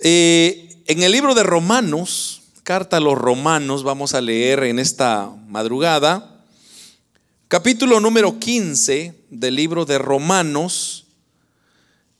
Eh, 0.00 0.80
en 0.86 1.02
el 1.02 1.10
libro 1.10 1.34
de 1.34 1.42
Romanos, 1.42 2.42
carta 2.62 2.98
a 2.98 3.00
los 3.00 3.18
Romanos, 3.18 3.82
vamos 3.82 4.14
a 4.14 4.20
leer 4.20 4.62
en 4.62 4.78
esta 4.78 5.28
madrugada, 5.48 6.44
capítulo 7.48 7.98
número 7.98 8.38
15 8.38 9.12
del 9.30 9.56
libro 9.56 9.84
de 9.84 9.98
Romanos, 9.98 11.06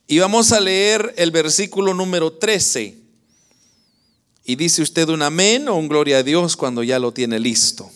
y 0.08 0.18
vamos 0.18 0.50
a 0.50 0.58
leer 0.58 1.14
el 1.18 1.30
versículo 1.30 1.94
número 1.94 2.32
13. 2.32 2.98
Y 4.44 4.56
dice 4.56 4.82
usted 4.82 5.08
un 5.10 5.22
amén 5.22 5.68
o 5.68 5.76
un 5.76 5.86
gloria 5.86 6.18
a 6.18 6.22
Dios 6.24 6.56
cuando 6.56 6.82
ya 6.82 6.98
lo 6.98 7.12
tiene 7.12 7.38
listo. 7.38 7.88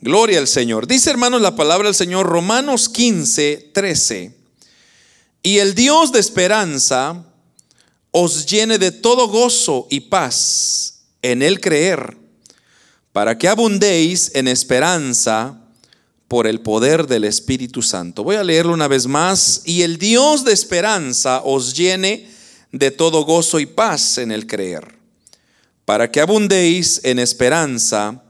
Gloria 0.00 0.38
al 0.38 0.48
Señor. 0.48 0.86
Dice 0.86 1.10
hermanos 1.10 1.42
la 1.42 1.54
palabra 1.54 1.88
del 1.88 1.94
Señor, 1.94 2.26
Romanos 2.26 2.88
15, 2.88 3.72
13. 3.74 4.36
Y 5.42 5.58
el 5.58 5.74
Dios 5.74 6.12
de 6.12 6.20
esperanza 6.20 7.26
os 8.10 8.46
llene 8.46 8.78
de 8.78 8.90
todo 8.92 9.28
gozo 9.28 9.86
y 9.90 10.00
paz 10.00 11.02
en 11.22 11.42
el 11.42 11.60
creer, 11.60 12.16
para 13.12 13.36
que 13.38 13.48
abundéis 13.48 14.30
en 14.34 14.48
esperanza 14.48 15.60
por 16.30 16.46
el 16.46 16.60
poder 16.60 17.08
del 17.08 17.24
Espíritu 17.24 17.82
Santo. 17.82 18.22
Voy 18.22 18.36
a 18.36 18.44
leerlo 18.44 18.72
una 18.72 18.86
vez 18.86 19.08
más. 19.08 19.62
Y 19.64 19.82
el 19.82 19.98
Dios 19.98 20.44
de 20.44 20.52
esperanza 20.52 21.42
os 21.44 21.74
llene 21.74 22.30
de 22.70 22.92
todo 22.92 23.24
gozo 23.24 23.58
y 23.58 23.66
paz 23.66 24.16
en 24.18 24.30
el 24.30 24.46
creer, 24.46 24.94
para 25.84 26.08
que 26.12 26.20
abundéis 26.20 27.00
en 27.02 27.18
esperanza 27.18 28.22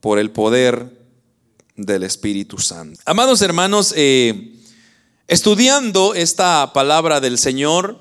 por 0.00 0.18
el 0.18 0.30
poder 0.30 0.90
del 1.76 2.04
Espíritu 2.04 2.56
Santo. 2.56 2.98
Amados 3.04 3.42
hermanos, 3.42 3.92
eh, 3.94 4.54
estudiando 5.28 6.14
esta 6.14 6.72
palabra 6.72 7.20
del 7.20 7.36
Señor, 7.36 8.00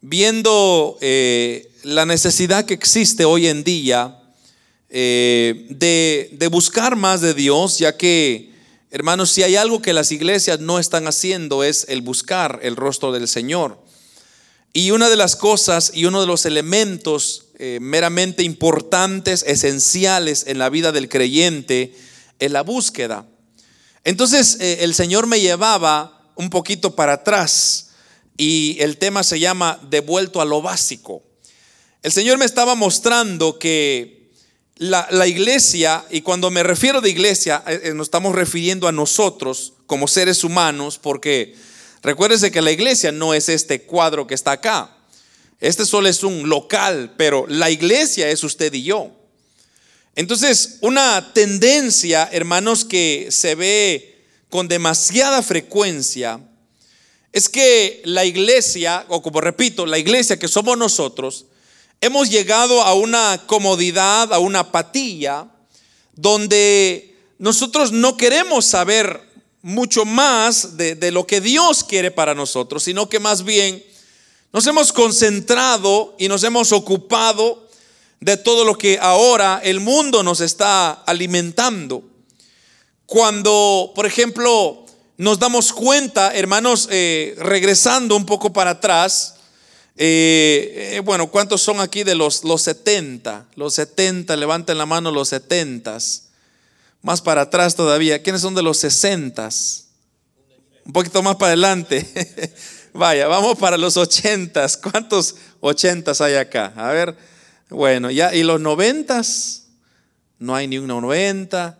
viendo 0.00 0.98
eh, 1.00 1.70
la 1.82 2.06
necesidad 2.06 2.64
que 2.64 2.74
existe 2.74 3.24
hoy 3.24 3.46
en 3.46 3.64
día 3.64 4.20
eh, 4.90 5.66
de, 5.70 6.48
buscar 6.48 6.96
más 6.96 7.20
de 7.20 7.34
Dios, 7.34 7.78
ya 7.78 7.96
que, 7.96 8.52
hermanos, 8.90 9.30
si 9.30 9.42
hay 9.42 9.56
algo 9.56 9.82
que 9.82 9.92
las 9.92 10.12
iglesias 10.12 10.60
no 10.60 10.78
están 10.78 11.06
haciendo 11.06 11.64
es 11.64 11.86
el 11.88 12.02
buscar 12.02 12.60
el 12.62 12.76
rostro 12.76 13.12
del 13.12 13.28
Señor. 13.28 13.82
Y 14.72 14.90
una 14.90 15.08
de 15.08 15.16
las 15.16 15.34
cosas 15.34 15.92
y 15.94 16.04
uno 16.04 16.20
de 16.20 16.26
los 16.26 16.46
elementos 16.46 17.46
meramente 17.80 18.44
importantes, 18.44 19.42
esenciales 19.44 20.44
en 20.46 20.58
la 20.58 20.68
vida 20.68 20.92
del 20.92 21.08
creyente, 21.08 21.92
en 22.38 22.52
la 22.52 22.62
búsqueda. 22.62 23.26
Entonces 24.04 24.56
eh, 24.60 24.78
el 24.80 24.94
Señor 24.94 25.26
me 25.26 25.40
llevaba 25.40 26.32
un 26.34 26.50
poquito 26.50 26.94
para 26.94 27.14
atrás 27.14 27.87
y 28.38 28.78
el 28.80 28.96
tema 28.96 29.22
se 29.22 29.38
llama 29.38 29.78
devuelto 29.90 30.40
a 30.40 30.46
lo 30.46 30.62
básico. 30.62 31.22
El 32.02 32.12
Señor 32.12 32.38
me 32.38 32.44
estaba 32.46 32.76
mostrando 32.76 33.58
que 33.58 34.30
la, 34.76 35.26
iglesia, 35.26 36.04
y 36.08 36.22
cuando 36.22 36.50
me 36.50 36.62
refiero 36.62 37.00
de 37.00 37.10
iglesia, 37.10 37.64
eh, 37.66 37.80
eh, 37.84 37.94
nos 37.94 38.06
estamos 38.06 38.34
refiriendo 38.34 38.86
a 38.86 38.92
nosotros 38.92 39.74
como 39.86 40.06
seres 40.06 40.44
humanos, 40.44 40.98
porque 41.02 41.56
recuérdese 42.00 42.52
que 42.52 42.62
la 42.62 42.70
iglesia 42.70 43.10
no 43.10 43.34
es 43.34 43.48
este 43.48 43.82
cuadro 43.82 44.28
que 44.28 44.34
está 44.34 44.52
acá. 44.52 44.96
Este 45.60 45.84
solo 45.84 46.08
es 46.08 46.22
un 46.22 46.48
local, 46.48 47.14
pero 47.16 47.44
la 47.48 47.70
iglesia 47.70 48.30
es 48.30 48.44
usted 48.44 48.72
y 48.72 48.84
yo. 48.84 49.10
Entonces, 50.14 50.78
una 50.80 51.32
tendencia, 51.34 52.28
hermanos, 52.30 52.84
que 52.84 53.28
se 53.32 53.56
ve 53.56 54.24
con 54.48 54.68
demasiada 54.68 55.42
frecuencia 55.42 56.40
es 57.32 57.48
que 57.48 58.02
la 58.04 58.24
iglesia, 58.24 59.04
o 59.08 59.22
como 59.22 59.40
repito, 59.40 59.86
la 59.86 59.98
iglesia 59.98 60.38
que 60.38 60.48
somos 60.48 60.76
nosotros, 60.78 61.46
hemos 62.00 62.30
llegado 62.30 62.82
a 62.82 62.94
una 62.94 63.42
comodidad, 63.46 64.32
a 64.32 64.38
una 64.38 64.60
apatía, 64.60 65.48
donde 66.14 67.16
nosotros 67.38 67.92
no 67.92 68.16
queremos 68.16 68.64
saber 68.64 69.28
mucho 69.62 70.04
más 70.04 70.76
de, 70.76 70.94
de, 70.94 71.10
lo 71.10 71.26
que 71.26 71.40
Dios 71.40 71.84
quiere 71.84 72.10
para 72.10 72.34
nosotros, 72.34 72.82
sino 72.82 73.08
que 73.08 73.20
más 73.20 73.44
bien 73.44 73.84
nos 74.52 74.66
hemos 74.66 74.92
concentrado 74.92 76.16
y 76.18 76.28
nos 76.28 76.42
hemos 76.44 76.72
ocupado 76.72 77.68
de 78.20 78.36
todo 78.36 78.64
lo 78.64 78.76
que 78.76 78.98
ahora 79.00 79.60
el 79.62 79.80
mundo 79.80 80.22
nos 80.22 80.40
está 80.40 80.90
alimentando. 80.90 82.02
Cuando, 83.06 83.92
por 83.94 84.06
ejemplo, 84.06 84.84
nos 85.18 85.40
damos 85.40 85.72
cuenta, 85.72 86.32
hermanos, 86.32 86.88
eh, 86.92 87.34
regresando 87.40 88.14
un 88.14 88.24
poco 88.24 88.52
para 88.52 88.70
atrás, 88.70 89.34
eh, 89.96 90.92
eh, 90.94 91.00
bueno, 91.00 91.26
¿cuántos 91.26 91.60
son 91.60 91.80
aquí 91.80 92.04
de 92.04 92.14
los, 92.14 92.44
los 92.44 92.62
70? 92.62 93.48
Los 93.56 93.74
70, 93.74 94.36
levanten 94.36 94.78
la 94.78 94.86
mano 94.86 95.10
los 95.10 95.28
70. 95.30 95.98
Más 97.02 97.20
para 97.20 97.42
atrás 97.42 97.74
todavía. 97.74 98.22
¿Quiénes 98.22 98.42
son 98.42 98.54
de 98.54 98.62
los 98.62 98.78
60? 98.78 99.48
Un 100.84 100.92
poquito 100.92 101.20
más 101.20 101.34
para 101.34 101.48
adelante. 101.48 102.54
Vaya, 102.92 103.26
vamos 103.26 103.58
para 103.58 103.76
los 103.76 103.96
80. 103.96 104.68
¿Cuántos 104.80 105.34
80 105.58 106.12
hay 106.20 106.34
acá? 106.36 106.72
A 106.76 106.92
ver. 106.92 107.16
Bueno, 107.68 108.12
ya, 108.12 108.32
y 108.32 108.44
los 108.44 108.60
noventas, 108.60 109.64
no 110.38 110.54
hay 110.54 110.68
ni 110.68 110.78
un 110.78 110.86
noventa. 110.86 111.76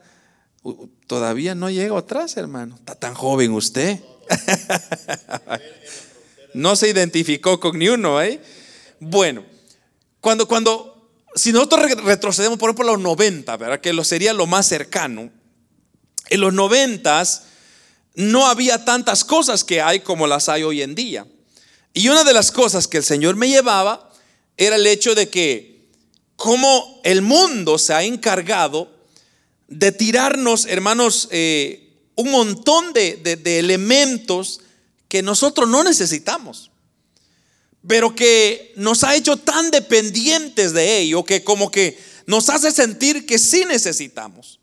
Todavía 1.06 1.54
no 1.54 1.70
llego 1.70 1.96
atrás, 1.96 2.36
hermano. 2.36 2.76
Está 2.76 2.94
tan 2.94 3.14
joven 3.14 3.52
usted. 3.52 4.00
no 6.54 6.76
se 6.76 6.88
identificó 6.88 7.60
con 7.60 7.78
ni 7.78 7.88
uno, 7.88 8.20
¿eh? 8.20 8.40
Bueno, 9.00 9.44
cuando, 10.20 10.46
cuando, 10.46 11.10
si 11.34 11.52
nosotros 11.52 11.90
retrocedemos, 12.04 12.58
por 12.58 12.70
ejemplo, 12.70 12.88
a 12.88 12.92
los 12.92 13.02
90, 13.02 13.56
¿verdad? 13.56 13.80
Que 13.80 13.92
lo 13.92 14.04
sería 14.04 14.32
lo 14.32 14.46
más 14.46 14.66
cercano. 14.66 15.30
En 16.28 16.40
los 16.40 16.52
noventas 16.52 17.44
no 18.14 18.46
había 18.46 18.84
tantas 18.84 19.24
cosas 19.24 19.64
que 19.64 19.80
hay 19.80 20.00
como 20.00 20.26
las 20.26 20.48
hay 20.48 20.64
hoy 20.64 20.82
en 20.82 20.94
día. 20.94 21.26
Y 21.94 22.08
una 22.08 22.24
de 22.24 22.34
las 22.34 22.52
cosas 22.52 22.88
que 22.88 22.98
el 22.98 23.04
Señor 23.04 23.36
me 23.36 23.48
llevaba 23.48 24.10
era 24.56 24.76
el 24.76 24.86
hecho 24.86 25.14
de 25.14 25.28
que 25.28 25.88
cómo 26.36 27.00
el 27.04 27.22
mundo 27.22 27.78
se 27.78 27.94
ha 27.94 28.02
encargado 28.02 28.97
de 29.68 29.92
tirarnos, 29.92 30.66
hermanos, 30.66 31.28
eh, 31.30 31.88
un 32.16 32.30
montón 32.30 32.92
de, 32.92 33.20
elementos 33.44 34.60
que 35.08 35.22
nosotros 35.22 35.68
no 35.68 35.84
necesitamos, 35.84 36.70
pero 37.86 38.14
que 38.14 38.72
nos 38.76 39.04
ha 39.04 39.14
hecho 39.14 39.36
tan 39.36 39.70
dependientes 39.70 40.72
de 40.72 40.98
ello 40.98 41.24
que 41.24 41.44
como 41.44 41.70
que 41.70 41.98
nos 42.26 42.48
hace 42.48 42.72
sentir 42.72 43.24
que 43.24 43.38
sí 43.38 43.64
necesitamos. 43.66 44.58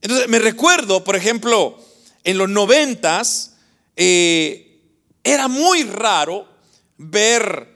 Entonces, 0.00 0.28
me 0.28 0.38
recuerdo, 0.38 1.04
por 1.04 1.16
ejemplo, 1.16 1.78
en 2.24 2.38
los 2.38 2.48
noventas, 2.48 3.54
eh, 3.96 4.80
era 5.24 5.48
muy 5.48 5.82
raro 5.84 6.48
ver 6.96 7.68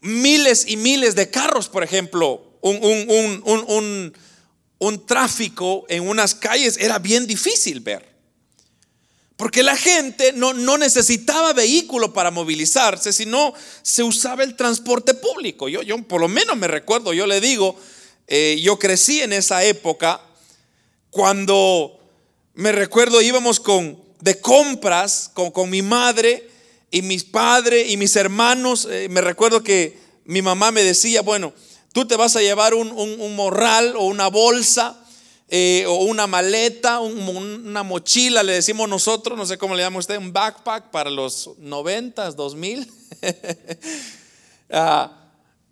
miles 0.00 0.64
y 0.68 0.76
miles 0.76 1.14
de 1.14 1.30
carros, 1.30 1.68
por 1.68 1.82
ejemplo, 1.82 2.58
un, 2.60 4.12
tráfico 5.06 5.84
en 5.88 6.08
unas 6.08 6.34
calles 6.34 6.76
era 6.78 6.98
bien 6.98 7.26
difícil 7.26 7.80
ver. 7.80 8.08
Porque 9.36 9.62
la 9.62 9.76
gente 9.76 10.32
no, 10.32 10.52
necesitaba 10.78 11.52
vehículo 11.52 12.12
para 12.12 12.32
movilizarse, 12.32 13.12
sino 13.12 13.54
se 13.82 14.02
usaba 14.02 14.42
el 14.42 14.56
transporte 14.56 15.14
público. 15.14 15.68
Yo, 15.68 15.82
yo 15.82 15.96
por 16.02 16.20
lo 16.20 16.26
menos 16.26 16.56
me 16.56 16.66
recuerdo, 16.66 17.12
yo 17.12 17.24
le 17.24 17.40
digo, 17.40 17.76
eh, 18.26 18.58
yo 18.60 18.78
crecí 18.80 19.20
en 19.20 19.32
esa 19.32 19.62
época 19.62 20.20
cuando 21.10 22.00
me 22.54 22.72
recuerdo 22.72 23.22
íbamos 23.22 23.60
con, 23.60 24.02
de 24.20 24.40
compras 24.40 25.30
con, 25.32 25.52
con 25.52 25.70
mi 25.70 25.82
madre 25.82 26.50
y 26.90 27.02
mis 27.02 27.22
padres 27.22 27.90
y 27.90 27.96
mis 27.96 28.16
hermanos, 28.16 28.88
eh, 28.90 29.08
me 29.08 29.20
recuerdo 29.20 29.62
que 29.62 29.98
mi 30.24 30.42
mamá 30.42 30.72
me 30.72 30.82
decía, 30.82 31.22
bueno, 31.22 31.52
tú 31.92 32.06
te 32.06 32.16
vas 32.16 32.36
a 32.36 32.40
llevar 32.40 32.74
un, 32.74 33.34
morral 33.34 33.96
o 33.96 34.04
una 34.04 34.28
bolsa 34.28 34.98
eh, 35.48 35.84
o 35.86 36.04
una 36.04 36.26
maleta, 36.26 37.00
una 37.00 37.82
mochila, 37.82 38.42
le 38.42 38.52
decimos 38.52 38.88
nosotros, 38.88 39.36
no 39.38 39.46
sé 39.46 39.58
cómo 39.58 39.74
le 39.74 39.82
llama 39.82 39.98
usted, 39.98 40.18
un 40.18 40.32
backpack 40.32 40.90
para 40.90 41.10
los 41.10 41.50
noventas, 41.58 42.36
dos 42.36 42.54
mil. 42.54 42.90
Ah, 44.70 45.18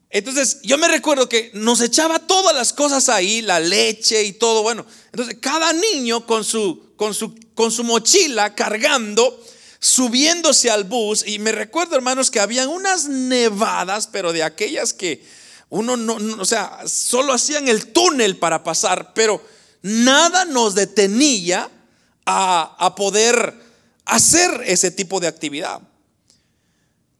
entonces, 0.09 0.61
yo 0.63 0.79
me 0.79 0.89
recuerdo 0.89 1.29
que 1.29 1.51
nos 1.53 1.83
echaba 1.83 2.19
todas 2.21 2.57
las 2.57 2.73
cosas 2.73 3.11
ahí, 3.11 3.43
la 3.43 3.61
leche 3.61 4.25
y 4.25 4.33
todo, 4.33 4.63
bueno. 4.63 4.87
Entonces, 5.13 5.37
cada 5.39 5.75
niño 5.75 6.25
con 6.25 6.45
su, 6.45 6.95
con 6.97 7.13
su, 7.13 7.35
con 7.55 7.71
su 7.71 7.85
mochila 7.85 8.55
cargando 8.55 9.39
subiéndose 9.79 10.71
al 10.71 10.85
bus 10.85 11.27
y 11.27 11.39
me 11.39 11.53
recuerdo 11.53 11.97
hermanos 11.97 12.31
que 12.31 12.41
habían 12.41 12.69
unas 12.69 13.09
nevadas, 13.09 14.07
pero 14.07 14.33
de 14.33 14.43
aquellas 14.43 14.93
que 14.93 15.23
uno 15.69 15.97
no, 15.97 16.17
o 16.41 16.45
sea, 16.45 16.81
solo 16.87 17.33
hacían 17.33 17.69
el 17.69 17.93
túnel 17.93 18.39
para 18.39 18.63
pasar, 18.63 19.13
pero 19.15 19.45
nada 19.83 20.45
nos 20.45 20.75
detenía 20.75 21.71
a, 22.25 22.77
a 22.79 22.95
poder 22.95 23.55
hacer 24.05 24.63
ese 24.65 24.91
tipo 24.91 25.21
de 25.21 25.27
actividad. 25.29 25.81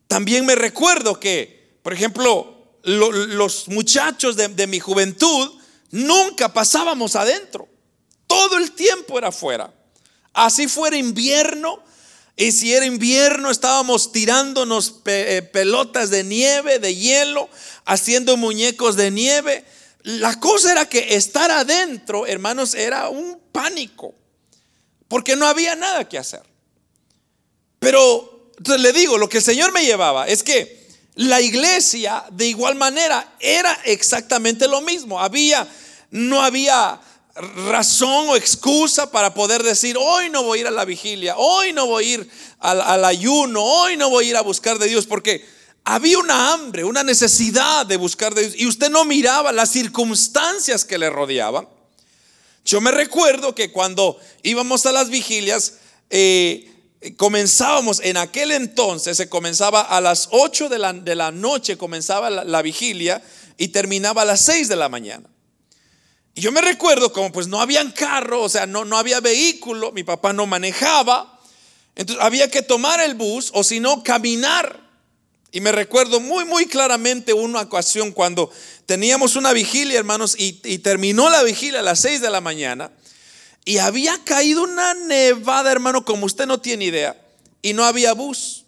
También 0.07 0.47
me 0.47 0.55
recuerdo 0.55 1.19
que 1.19 1.57
Por 1.87 1.93
ejemplo, 1.93 2.81
los 2.83 3.69
muchachos 3.69 4.35
de, 4.35 4.49
de 4.49 4.67
mi 4.67 4.81
juventud 4.81 5.53
nunca 5.93 6.53
pasábamos 6.53 7.15
adentro. 7.15 7.69
Todo 8.27 8.59
el 8.59 8.73
tiempo 8.73 9.19
era 9.19 9.29
afuera. 9.29 9.73
Así 10.33 10.67
fuera 10.67 10.97
invierno, 10.97 11.81
y 12.37 12.53
si 12.53 12.75
era 12.75 12.85
invierno, 12.85 13.51
estábamos 13.51 14.13
tirándonos 14.13 14.97
eh, 15.07 15.49
pelotas 15.53 16.11
de 16.11 16.23
nieve, 16.23 16.79
de 16.79 16.95
hielo, 16.95 17.49
haciendo 17.87 18.37
muñecos 18.37 18.95
de 18.97 19.11
nieve. 19.11 19.65
La 20.03 20.39
cosa 20.39 20.73
era 20.73 20.87
que 20.87 21.17
estar 21.17 21.51
adentro, 21.51 22.27
hermanos, 22.27 22.75
era 22.75 23.09
un 23.09 23.41
pánico, 23.53 24.15
porque 25.09 25.35
no 25.35 25.47
había 25.47 25.77
nada 25.77 26.07
que 26.07 26.19
hacer. 26.19 26.43
Pero, 27.79 28.53
entonces 28.59 28.83
le 28.83 28.93
digo, 28.93 29.17
lo 29.17 29.31
que 29.31 29.39
el 29.39 29.45
Señor 29.45 29.73
me 29.73 29.87
llevaba 29.87 30.29
es 30.29 30.43
que 30.43 30.87
la 31.15 31.41
iglesia, 31.41 32.23
de 32.33 32.49
igual 32.49 32.75
manera, 32.75 33.35
era 33.41 33.73
exactamente 33.85 34.69
lo 34.69 34.83
mismo. 34.83 35.21
Había, 35.21 35.67
no 36.11 36.43
había 36.43 37.01
razón 37.37 38.29
o 38.29 38.37
excusa 38.37 39.11
para 39.11 39.35
poder 39.35 39.63
decir, 39.63 39.97
hoy 39.99 40.31
no 40.31 40.43
voy 40.43 40.59
a 40.59 40.61
ir 40.63 40.67
a 40.67 40.71
la 40.71 40.85
vigilia, 40.85 41.37
hoy 41.37 41.73
no 41.73 41.87
voy 41.87 42.05
a 42.05 42.15
ir 42.15 42.31
al, 42.59 43.05
ayuno, 43.05 43.63
hoy 43.63 43.97
no 43.97 44.11
voy 44.11 44.27
a 44.27 44.31
ir 44.31 44.37
a 44.37 44.41
buscar 44.41 44.79
de 44.79 44.89
Dios, 44.89 45.07
porque 45.07 45.45
había 45.85 46.19
una 46.19 46.53
hambre, 46.53 46.85
una 46.85 47.03
necesidad 47.03 47.87
de 47.87 47.97
buscar 47.97 48.35
de 48.35 48.43
Dios, 48.43 48.55
y 48.57 48.67
usted 48.67 48.91
no 48.91 49.05
miraba 49.05 49.53
las 49.53 49.71
circunstancias 49.71 50.85
que 50.85 50.99
le 50.99 51.11
rodeaban. 51.11 51.69
Yo 52.65 52.81
me 52.81 52.91
recuerdo 52.91 53.55
que 53.55 53.71
cuando 53.71 54.19
íbamos 54.43 54.87
a 54.87 54.93
las 54.93 55.11
vigilias, 55.11 55.75
eh, 56.11 56.73
comenzábamos 57.17 58.01
en 58.01 58.17
aquel 58.17 58.51
entonces, 58.51 59.19
se 59.19 59.29
comenzaba 59.29 59.83
a 59.83 60.01
las 60.01 60.29
8 60.33 60.69
de 60.69 60.79
la, 60.79 60.93
de 60.93 61.15
la 61.15 61.31
noche, 61.31 61.77
comenzaba 61.77 62.31
la, 62.31 62.45
la 62.45 62.63
vigilia 62.63 63.23
y 63.59 63.69
terminaba 63.69 64.23
a 64.23 64.25
las 64.25 64.41
6 64.41 64.69
de 64.69 64.77
la 64.77 64.89
mañana. 64.89 65.29
Y 66.37 66.43
yo 66.43 66.53
me 66.53 66.61
recuerdo 66.61 67.15
como 67.15 67.33
pues 67.33 67.49
no 67.49 67.63
habían 67.63 67.91
carro, 67.93 68.43
o 68.43 68.49
sea, 68.51 68.67
no, 68.67 68.85
no 68.85 68.99
había 68.99 69.21
vehículo, 69.21 69.91
mi 69.93 70.05
papá 70.05 70.35
no 70.35 70.45
manejaba, 70.45 71.41
entonces 71.95 72.23
había 72.23 72.51
que 72.51 72.61
tomar 72.61 73.01
el 73.01 73.15
bus 73.15 73.51
o 73.55 73.65
si 73.65 73.81
no, 73.81 74.03
caminar. 74.03 74.85
Y 75.51 75.63
me 75.63 75.73
recuerdo 75.73 76.21
muy, 76.21 76.45
muy 76.45 76.67
claramente 76.67 77.33
una 77.33 77.63
ocasión 77.63 78.13
cuando 78.13 78.51
teníamos 78.85 79.35
una 79.35 79.55
vigilia, 79.55 79.99
hermanos, 79.99 80.37
y, 80.39 80.61
y 80.65 80.79
terminó 80.81 81.31
la 81.31 81.43
vigilia 81.43 81.81
a 81.81 81.83
las 81.83 82.01
6 82.01 82.21
de 82.21 82.29
la 82.29 82.43
mañana. 82.43 82.91
Y 83.65 83.79
había 83.79 84.23
caído 84.23 84.63
una 84.63 84.93
nevada, 84.93 85.73
hermano, 85.73 86.05
como 86.05 86.27
usted 86.27 86.45
no 86.45 86.61
tiene 86.61 86.85
idea. 86.85 87.19
Y 87.63 87.73
no 87.73 87.83
había 87.83 88.13
bus. 88.13 88.67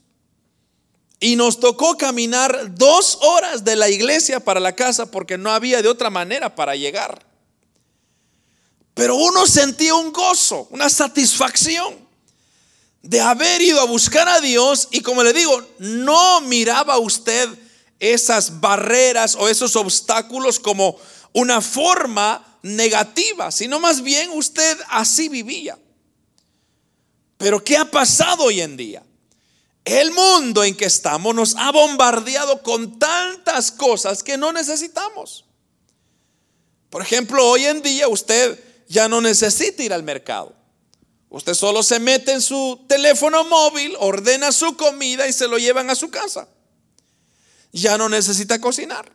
Y 1.20 1.36
nos 1.36 1.60
tocó 1.60 1.98
caminar 1.98 2.74
dos 2.76 3.18
horas 3.20 3.62
de 3.62 3.76
la 3.76 3.90
iglesia 3.90 4.40
para 4.40 4.58
la 4.58 4.74
casa 4.74 5.10
porque 5.10 5.36
no 5.36 5.52
había 5.52 5.82
de 5.82 5.88
otra 5.88 6.08
manera 6.08 6.54
para 6.54 6.74
llegar. 6.74 7.27
Pero 8.98 9.14
uno 9.14 9.46
sentía 9.46 9.94
un 9.94 10.12
gozo, 10.12 10.66
una 10.72 10.90
satisfacción 10.90 11.96
de 13.00 13.20
haber 13.20 13.62
ido 13.62 13.80
a 13.80 13.84
buscar 13.84 14.28
a 14.28 14.40
Dios 14.40 14.88
y 14.90 15.02
como 15.02 15.22
le 15.22 15.32
digo, 15.32 15.64
no 15.78 16.40
miraba 16.40 16.98
usted 16.98 17.48
esas 18.00 18.58
barreras 18.58 19.36
o 19.36 19.48
esos 19.48 19.76
obstáculos 19.76 20.58
como 20.58 20.98
una 21.32 21.60
forma 21.60 22.58
negativa, 22.62 23.52
sino 23.52 23.78
más 23.78 24.02
bien 24.02 24.30
usted 24.32 24.76
así 24.88 25.28
vivía. 25.28 25.78
Pero 27.36 27.62
¿qué 27.62 27.76
ha 27.76 27.88
pasado 27.88 28.46
hoy 28.46 28.62
en 28.62 28.76
día? 28.76 29.04
El 29.84 30.10
mundo 30.10 30.64
en 30.64 30.76
que 30.76 30.86
estamos 30.86 31.36
nos 31.36 31.54
ha 31.54 31.70
bombardeado 31.70 32.64
con 32.64 32.98
tantas 32.98 33.70
cosas 33.70 34.24
que 34.24 34.36
no 34.36 34.52
necesitamos. 34.52 35.44
Por 36.90 37.00
ejemplo, 37.00 37.46
hoy 37.46 37.64
en 37.64 37.80
día 37.80 38.08
usted 38.08 38.64
ya 38.88 39.08
no 39.08 39.20
necesita 39.20 39.82
ir 39.82 39.92
al 39.92 40.02
mercado. 40.02 40.54
Usted 41.30 41.54
solo 41.54 41.82
se 41.82 42.00
mete 42.00 42.32
en 42.32 42.40
su 42.40 42.84
teléfono 42.88 43.44
móvil, 43.44 43.94
ordena 44.00 44.50
su 44.50 44.76
comida 44.76 45.28
y 45.28 45.32
se 45.32 45.46
lo 45.46 45.58
llevan 45.58 45.90
a 45.90 45.94
su 45.94 46.10
casa. 46.10 46.48
Ya 47.70 47.98
no 47.98 48.08
necesita 48.08 48.60
cocinar. 48.60 49.12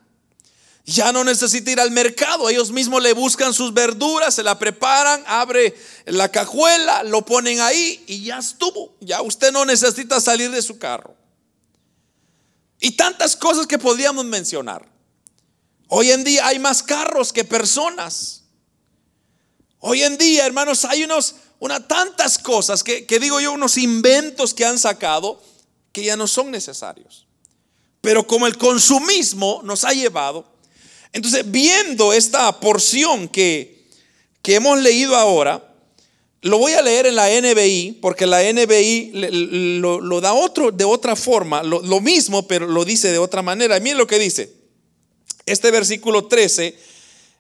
Ya 0.86 1.12
no 1.12 1.24
necesita 1.24 1.72
ir 1.72 1.80
al 1.80 1.92
mercado. 1.92 2.50
Ellos 2.50 2.72
mismos 2.72 3.02
le 3.02 3.14
buscan 3.14 3.54
sus 3.54 3.74
verduras, 3.74 4.36
se 4.36 4.44
la 4.44 4.60
preparan, 4.60 5.24
abre 5.26 5.76
la 6.06 6.30
cajuela, 6.30 7.04
lo 7.04 7.26
ponen 7.26 7.62
ahí 7.62 8.04
y 8.06 8.24
ya 8.24 8.38
estuvo. 8.38 8.96
Ya 9.00 9.22
usted 9.22 9.52
no 9.52 9.66
necesita 9.66 10.22
salir 10.22 10.52
de 10.52 10.62
su 10.62 10.78
carro. 10.78 11.16
Y 12.80 12.92
tantas 12.92 13.36
cosas 13.36 13.66
que 13.66 13.80
podríamos 13.80 14.26
mencionar. 14.26 14.88
Hoy 15.88 16.12
en 16.12 16.24
día 16.24 16.46
hay 16.46 16.60
más 16.60 16.84
carros 16.84 17.32
que 17.34 17.44
personas. 17.44 18.43
Hoy 19.86 20.02
en 20.02 20.18
día, 20.18 20.46
hermanos, 20.46 20.86
hay 20.86 21.04
unos, 21.04 21.36
una, 21.60 21.86
tantas 21.86 22.38
cosas 22.38 22.86
que, 22.86 23.06
que 23.06 23.20
digo 23.20 23.42
yo, 23.42 23.52
unos 23.52 23.78
inventos 23.78 24.54
que 24.54 24.64
han 24.64 24.80
sacado 24.80 25.42
que 25.92 26.06
ya 26.06 26.16
no 26.16 26.26
son 26.26 26.52
necesarios. 26.52 27.28
Pero 28.00 28.26
como 28.26 28.48
el 28.48 28.58
consumismo 28.58 29.60
nos 29.66 29.84
ha 29.84 29.92
llevado, 29.92 30.46
entonces 31.12 31.52
viendo 31.52 32.14
esta 32.14 32.62
porción 32.62 33.28
que, 33.28 33.90
que 34.42 34.56
hemos 34.56 34.80
leído 34.80 35.18
ahora, 35.18 35.76
lo 36.44 36.60
voy 36.60 36.72
a 36.72 36.82
leer 36.82 37.08
en 37.08 37.18
la 37.18 37.28
NBI, 37.28 37.98
porque 38.02 38.26
la 38.26 38.42
NBI 38.42 39.12
lo, 39.82 40.22
da 40.22 40.32
otro, 40.32 40.72
de 40.72 40.86
otra 40.86 41.18
forma, 41.18 41.62
lo, 41.62 42.00
mismo, 42.00 42.48
pero 42.48 42.68
lo 42.68 42.86
dice 42.86 43.12
de 43.12 43.18
otra 43.18 43.42
manera. 43.42 43.78
Miren 43.82 43.98
lo 43.98 44.08
que 44.08 44.18
dice. 44.18 44.50
Este 45.46 45.72
versículo 45.72 46.28
13 46.28 46.74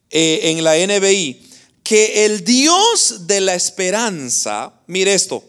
eh, 0.09 0.39
en 0.43 0.61
la 0.61 0.75
NBI 0.75 1.52
que 1.83 2.25
el 2.25 2.43
Dios 2.43 3.27
de 3.27 3.41
la 3.41 3.55
esperanza, 3.55 4.73
mire 4.87 5.13
esto, 5.13 5.43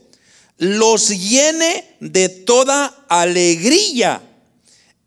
los 0.58 1.08
llene 1.08 1.96
de 2.00 2.28
toda 2.28 3.06
alegría 3.08 4.22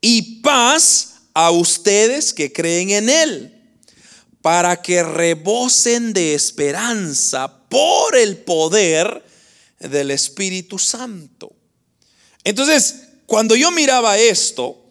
y 0.02 0.42
paz 0.42 1.16
a 1.34 1.52
ustedes 1.52 2.34
que 2.34 2.52
creen 2.52 2.92
en 2.92 3.10
Él, 3.10 3.54
para 4.42 4.82
que 4.82 5.04
rebosen 5.04 6.14
de 6.14 6.34
esperanza 6.34 7.68
por 7.70 8.16
el 8.16 8.38
poder 8.38 9.24
del 9.80 10.12
Espíritu 10.12 10.80
Santo. 10.80 11.52
Entonces, 12.44 12.96
cuando 13.26 13.56
yo 13.56 13.72
miraba 13.72 14.18
esto, 14.18 14.82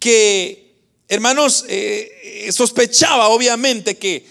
que, 0.00 0.74
hermanos, 1.08 1.64
eh, 1.68 2.48
sospechaba 2.52 3.28
obviamente 3.28 3.96
que 3.96 4.26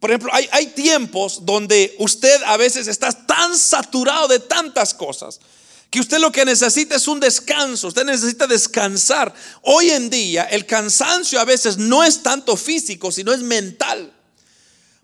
por 0.00 0.10
ejemplo, 0.10 0.30
hay, 0.32 0.48
hay, 0.52 0.66
tiempos 0.68 1.44
donde 1.44 1.94
usted 1.98 2.40
a 2.46 2.56
veces 2.56 2.86
está 2.86 3.10
tan 3.12 3.56
saturado 3.58 4.28
de 4.28 4.38
tantas 4.38 4.94
cosas 4.94 5.40
que 5.90 6.00
usted 6.00 6.18
lo 6.18 6.30
que 6.30 6.44
necesita 6.44 6.96
es 6.96 7.08
un 7.08 7.18
descanso, 7.18 7.88
usted 7.88 8.04
necesita 8.04 8.46
descansar. 8.46 9.32
Hoy 9.62 9.90
en 9.90 10.10
día 10.10 10.44
el 10.44 10.66
cansancio 10.66 11.40
a 11.40 11.44
veces 11.44 11.78
no 11.78 12.04
es 12.04 12.22
tanto 12.22 12.56
físico, 12.56 13.10
sino 13.10 13.32
es 13.32 13.40
mental. 13.40 14.12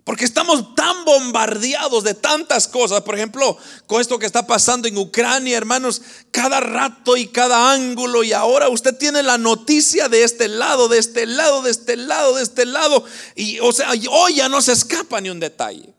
Porque 0.05 0.23
estamos 0.23 0.75
tan 0.75 1.03
bombardeados 1.03 2.03
de 2.03 2.13
tantas 2.13 2.67
cosas. 2.67 3.01
Por 3.01 3.15
ejemplo, 3.15 3.57
con 3.87 3.99
esto 3.99 4.19
que 4.19 4.27
está 4.27 4.45
pasando 4.45 4.87
en 4.87 4.99
Ucrania, 4.99 5.57
hermanos, 5.57 5.99
cada 6.29 6.59
rato 6.59 7.17
y 7.17 7.25
cada 7.27 7.73
ángulo. 7.73 8.23
Y 8.23 8.31
ahora 8.31 8.69
usted 8.69 8.95
tiene 8.95 9.23
la 9.23 9.39
noticia 9.39 10.07
de 10.07 10.23
este 10.23 10.47
lado, 10.47 10.87
de 10.89 10.99
este 10.99 11.25
lado, 11.25 11.63
de 11.63 11.71
este 11.71 11.97
lado, 11.97 12.35
de 12.35 12.43
este 12.43 12.65
lado. 12.67 13.03
Y 13.33 13.59
o 13.61 13.71
sea, 13.71 13.93
hoy 14.11 14.35
ya 14.35 14.47
no 14.47 14.61
se 14.61 14.73
escapa 14.73 15.19
ni 15.19 15.31
un 15.31 15.39
detalle. 15.39 15.91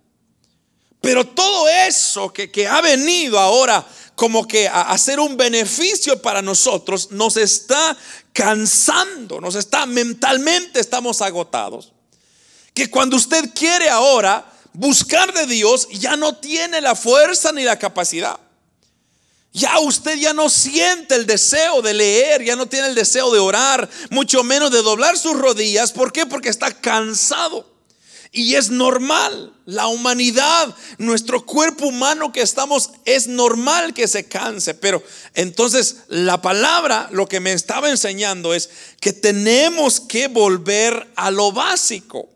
Pero 1.00 1.26
todo 1.26 1.68
eso 1.68 2.32
que, 2.32 2.48
que 2.48 2.68
ha 2.68 2.80
venido 2.80 3.40
ahora 3.40 3.84
como 4.14 4.46
que 4.46 4.68
a 4.68 4.82
hacer 4.82 5.18
un 5.18 5.36
beneficio 5.36 6.22
para 6.22 6.42
nosotros, 6.42 7.10
nos 7.10 7.36
está 7.36 7.96
cansando, 8.32 9.40
nos 9.40 9.56
está 9.56 9.84
mentalmente, 9.84 10.78
estamos 10.78 11.20
agotados 11.22 11.92
que 12.76 12.90
cuando 12.90 13.16
usted 13.16 13.54
quiere 13.54 13.88
ahora 13.88 14.44
buscar 14.74 15.32
de 15.32 15.46
Dios, 15.46 15.88
ya 15.92 16.14
no 16.14 16.36
tiene 16.36 16.82
la 16.82 16.94
fuerza 16.94 17.50
ni 17.50 17.64
la 17.64 17.78
capacidad. 17.78 18.38
Ya 19.50 19.78
usted 19.78 20.18
ya 20.18 20.34
no 20.34 20.50
siente 20.50 21.14
el 21.14 21.24
deseo 21.24 21.80
de 21.80 21.94
leer, 21.94 22.44
ya 22.44 22.54
no 22.54 22.66
tiene 22.66 22.88
el 22.88 22.94
deseo 22.94 23.32
de 23.32 23.38
orar, 23.38 23.88
mucho 24.10 24.44
menos 24.44 24.70
de 24.70 24.82
doblar 24.82 25.16
sus 25.16 25.38
rodillas. 25.38 25.92
¿Por 25.92 26.12
qué? 26.12 26.26
Porque 26.26 26.50
está 26.50 26.70
cansado. 26.70 27.66
Y 28.30 28.56
es 28.56 28.68
normal, 28.68 29.54
la 29.64 29.86
humanidad, 29.86 30.76
nuestro 30.98 31.46
cuerpo 31.46 31.86
humano 31.86 32.30
que 32.30 32.42
estamos, 32.42 32.90
es 33.06 33.26
normal 33.26 33.94
que 33.94 34.06
se 34.06 34.28
canse. 34.28 34.74
Pero 34.74 35.02
entonces 35.32 35.96
la 36.08 36.42
palabra 36.42 37.08
lo 37.10 37.26
que 37.26 37.40
me 37.40 37.54
estaba 37.54 37.88
enseñando 37.88 38.52
es 38.52 38.68
que 39.00 39.14
tenemos 39.14 39.98
que 39.98 40.28
volver 40.28 41.10
a 41.16 41.30
lo 41.30 41.52
básico. 41.52 42.35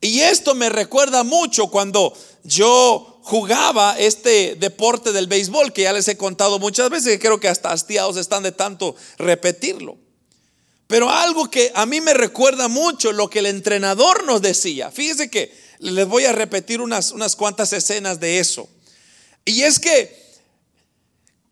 Y 0.00 0.20
esto 0.20 0.54
me 0.54 0.68
recuerda 0.68 1.24
mucho 1.24 1.68
cuando 1.68 2.16
yo 2.44 3.20
jugaba 3.22 3.98
este 3.98 4.54
deporte 4.54 5.12
del 5.12 5.26
béisbol, 5.26 5.72
que 5.72 5.82
ya 5.82 5.92
les 5.92 6.06
he 6.08 6.16
contado 6.16 6.58
muchas 6.58 6.90
veces, 6.90 7.12
que 7.12 7.18
creo 7.18 7.40
que 7.40 7.48
hasta 7.48 7.72
hastiados 7.72 8.16
están 8.16 8.42
de 8.42 8.52
tanto 8.52 8.94
repetirlo. 9.18 9.96
Pero 10.86 11.10
algo 11.10 11.50
que 11.50 11.72
a 11.74 11.86
mí 11.86 12.00
me 12.00 12.14
recuerda 12.14 12.68
mucho 12.68 13.12
lo 13.12 13.28
que 13.28 13.40
el 13.40 13.46
entrenador 13.46 14.24
nos 14.24 14.42
decía. 14.42 14.90
Fíjese 14.92 15.28
que 15.28 15.52
les 15.80 16.06
voy 16.06 16.24
a 16.24 16.32
repetir 16.32 16.80
unas, 16.80 17.10
unas 17.10 17.34
cuantas 17.34 17.72
escenas 17.72 18.20
de 18.20 18.38
eso. 18.38 18.68
Y 19.44 19.62
es 19.62 19.80
que 19.80 20.24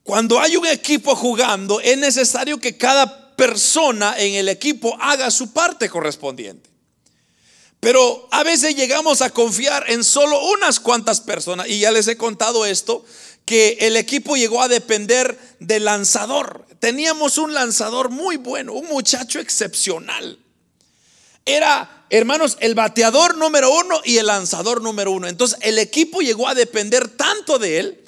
cuando 0.05 0.39
hay 0.39 0.57
un 0.57 0.67
equipo 0.67 1.17
jugando, 1.17 1.81
es 1.81 1.99
necesario 1.99 2.59
que 2.61 2.77
cada 2.77 3.35
persona 3.37 4.15
en 4.19 4.35
el 4.35 4.49
equipo 4.49 4.97
haga 5.01 5.31
su 5.31 5.53
parte 5.53 5.89
correspondiente. 5.89 6.74
Pero 7.85 8.27
a 8.31 8.43
veces 8.45 8.75
llegamos 8.75 9.21
a 9.21 9.29
confiar 9.29 9.85
en 9.91 10.05
solo 10.05 10.43
unas 10.53 10.81
cuantas 10.81 11.21
personas. 11.21 11.69
Y 11.69 11.81
ya 11.81 11.91
les 11.91 12.09
he 12.09 12.17
contado 12.17 12.65
esto, 12.65 13.05
que 13.45 13.77
el 13.79 13.99
equipo 13.99 14.37
llegó 14.37 14.63
a 14.63 14.69
depender 14.69 15.39
del 15.61 15.85
lanzador. 15.85 16.65
Teníamos 16.81 17.37
un 17.37 17.53
lanzador 17.53 18.09
muy 18.09 18.39
bueno, 18.39 18.73
un 18.73 18.89
muchacho 18.89 19.39
excepcional. 19.39 20.39
Era, 21.45 22.07
hermanos, 22.09 22.57
el 22.61 22.75
bateador 22.75 23.37
número 23.37 23.71
uno 23.71 24.01
y 24.03 24.17
el 24.17 24.29
lanzador 24.29 24.81
número 24.81 25.11
uno. 25.11 25.29
Entonces 25.29 25.59
el 25.61 25.79
equipo 25.79 26.23
llegó 26.23 26.49
a 26.49 26.55
depender 26.55 27.09
tanto 27.09 27.59
de 27.59 27.81
él, 27.81 28.05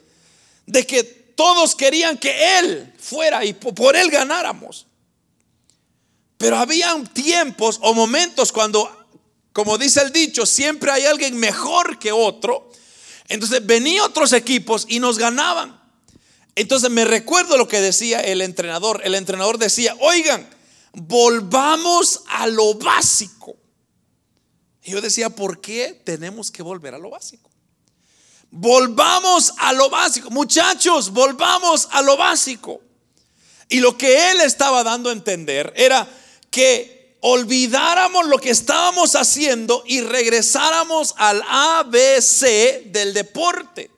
de 0.64 0.86
que 0.86 1.04
todos 1.04 1.74
querían 1.74 2.16
que 2.16 2.58
él 2.60 2.94
fuera 2.98 3.44
y 3.44 3.52
por 3.52 3.94
él 3.94 4.08
ganáramos. 4.10 4.86
Pero 6.38 6.56
había 6.56 6.96
tiempos 7.12 7.78
o 7.82 7.92
momentos 7.92 8.52
cuando, 8.52 9.05
como 9.56 9.78
dice 9.78 10.02
el 10.02 10.12
dicho, 10.12 10.44
siempre 10.44 10.90
hay 10.90 11.06
alguien 11.06 11.36
mejor 11.36 11.98
que 11.98 12.12
otro 12.12 12.70
entonces 13.28 13.64
venían 13.64 14.04
otros 14.04 14.32
equipos 14.32 14.86
y 14.88 15.00
nos 15.00 15.18
ganaban. 15.18 15.80
Entonces 16.54 16.90
me 16.90 17.04
recuerdo 17.04 17.56
lo 17.56 17.68
que 17.68 17.80
decía 17.80 18.20
el 18.20 18.40
entrenador. 18.40 19.00
El 19.04 19.14
entrenador 19.14 19.58
decía, 19.58 19.96
oigan, 20.00 20.48
volvamos 20.92 22.22
a 22.28 22.46
lo 22.46 22.74
básico. 22.74 23.56
Y 24.82 24.92
yo 24.92 25.00
decía, 25.00 25.30
¿por 25.30 25.60
qué 25.60 26.00
tenemos 26.04 26.50
que 26.50 26.62
volver 26.62 26.94
a 26.94 26.98
lo 26.98 27.10
básico? 27.10 27.50
Volvamos 28.50 29.52
a 29.58 29.72
lo 29.72 29.90
básico. 29.90 30.30
Muchachos, 30.30 31.10
volvamos 31.10 31.88
a 31.90 32.00
lo 32.02 32.16
básico. 32.16 32.80
Y 33.68 33.80
lo 33.80 33.98
que 33.98 34.30
él 34.30 34.40
estaba 34.40 34.84
dando 34.84 35.10
a 35.10 35.12
entender 35.12 35.72
era 35.76 36.08
que 36.48 36.95
olvidáramos 37.28 38.28
lo 38.28 38.38
que 38.38 38.50
estábamos 38.50 39.16
haciendo 39.16 39.82
y 39.84 40.00
regresáramos 40.00 41.12
al 41.16 41.42
ABC 41.48 42.84
del 42.92 43.12
deporte, 43.12 43.90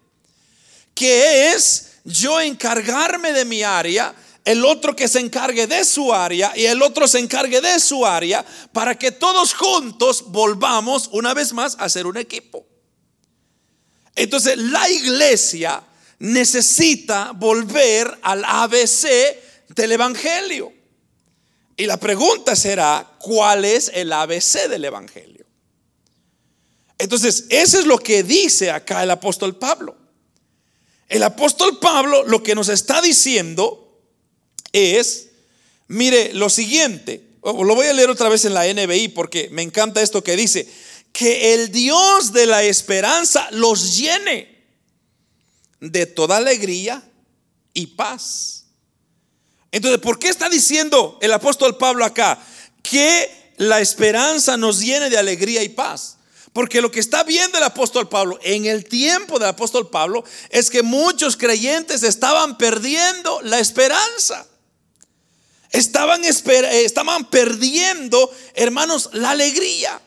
que 0.94 1.52
es 1.52 1.98
yo 2.04 2.40
encargarme 2.40 3.32
de 3.32 3.44
mi 3.44 3.62
área, 3.62 4.14
el 4.46 4.64
otro 4.64 4.96
que 4.96 5.08
se 5.08 5.20
encargue 5.20 5.66
de 5.66 5.84
su 5.84 6.10
área 6.10 6.54
y 6.56 6.64
el 6.64 6.80
otro 6.80 7.06
se 7.06 7.18
encargue 7.18 7.60
de 7.60 7.78
su 7.80 8.06
área, 8.06 8.42
para 8.72 8.94
que 8.94 9.12
todos 9.12 9.52
juntos 9.52 10.24
volvamos 10.28 11.10
una 11.12 11.34
vez 11.34 11.52
más 11.52 11.76
a 11.78 11.90
ser 11.90 12.06
un 12.06 12.16
equipo. 12.16 12.64
Entonces 14.16 14.56
la 14.56 14.88
iglesia 14.88 15.82
necesita 16.18 17.32
volver 17.32 18.20
al 18.22 18.42
ABC 18.46 19.06
del 19.68 19.92
Evangelio. 19.92 20.77
Y 21.78 21.86
la 21.86 21.96
pregunta 21.96 22.56
será, 22.56 23.08
¿cuál 23.20 23.64
es 23.64 23.92
el 23.94 24.12
ABC 24.12 24.68
del 24.68 24.84
Evangelio? 24.84 25.46
Entonces, 26.98 27.44
eso 27.50 27.78
es 27.78 27.86
lo 27.86 27.98
que 27.98 28.24
dice 28.24 28.72
acá 28.72 29.04
el 29.04 29.12
apóstol 29.12 29.56
Pablo. 29.56 29.96
El 31.08 31.22
apóstol 31.22 31.78
Pablo 31.78 32.24
lo 32.24 32.42
que 32.42 32.56
nos 32.56 32.68
está 32.68 33.00
diciendo 33.00 34.02
es, 34.72 35.28
mire, 35.86 36.34
lo 36.34 36.50
siguiente, 36.50 37.24
lo 37.44 37.74
voy 37.76 37.86
a 37.86 37.92
leer 37.92 38.10
otra 38.10 38.28
vez 38.28 38.44
en 38.44 38.54
la 38.54 38.66
NBI 38.66 39.08
porque 39.10 39.48
me 39.52 39.62
encanta 39.62 40.02
esto 40.02 40.24
que 40.24 40.34
dice, 40.34 40.68
que 41.12 41.54
el 41.54 41.70
Dios 41.70 42.32
de 42.32 42.46
la 42.46 42.64
esperanza 42.64 43.48
los 43.52 43.96
llene 43.96 44.66
de 45.78 46.06
toda 46.06 46.38
alegría 46.38 47.08
y 47.72 47.86
paz 47.86 48.57
entonces, 49.70 50.00
¿por 50.00 50.18
qué 50.18 50.28
está 50.28 50.48
diciendo 50.48 51.18
el 51.20 51.32
apóstol 51.32 51.76
Pablo 51.76 52.04
acá 52.04 52.38
que 52.82 53.52
la 53.56 53.80
esperanza 53.80 54.56
nos 54.56 54.80
llene 54.80 55.10
de 55.10 55.18
alegría 55.18 55.62
y 55.62 55.68
paz? 55.68 56.16
Porque 56.52 56.80
lo 56.80 56.90
que 56.90 57.00
está 57.00 57.22
viendo 57.22 57.58
el 57.58 57.64
apóstol 57.64 58.08
Pablo 58.08 58.38
en 58.42 58.66
el 58.66 58.84
tiempo 58.84 59.38
del 59.38 59.50
apóstol 59.50 59.90
Pablo 59.90 60.24
es 60.50 60.70
que 60.70 60.82
muchos 60.82 61.36
creyentes 61.36 62.02
estaban 62.02 62.56
perdiendo 62.56 63.42
la 63.42 63.58
esperanza. 63.58 64.46
Estaban, 65.70 66.24
estaban 66.24 67.26
perdiendo, 67.26 68.32
hermanos, 68.54 69.10
la 69.12 69.30
alegría. 69.30 70.00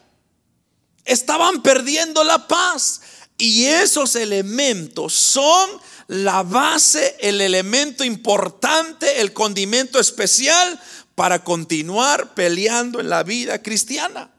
Estaban 1.05 1.61
perdiendo 1.61 2.23
la 2.23 2.47
paz. 2.47 3.01
Y 3.41 3.65
esos 3.65 4.15
elementos 4.15 5.13
son 5.13 5.67
la 6.05 6.43
base, 6.43 7.15
el 7.19 7.41
elemento 7.41 8.03
importante, 8.03 9.19
el 9.19 9.33
condimento 9.33 9.99
especial 9.99 10.79
para 11.15 11.43
continuar 11.43 12.35
peleando 12.35 12.99
en 12.99 13.09
la 13.09 13.23
vida 13.23 13.59
cristiana. 13.63 14.29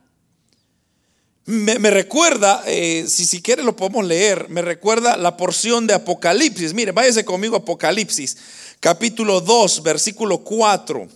Me, 1.47 1.90
recuerda, 1.90 2.62
eh, 2.64 3.06
si 3.09 3.26
si 3.26 3.42
quiere 3.42 3.64
lo 3.64 3.75
podemos 3.75 4.04
leer, 4.06 4.49
me 4.49 4.62
recuerda 4.62 5.16
la 5.16 5.37
porción 5.37 5.88
de 5.88 5.94
Apocalipsis. 5.94 6.73
Mire, 6.73 6.92
váyase 6.92 7.25
conmigo 7.25 7.56
Apocalipsis, 7.56 8.37
capítulo 8.78 9.40
2, 9.40 9.82
versículo 9.82 10.44
4. 10.44 11.09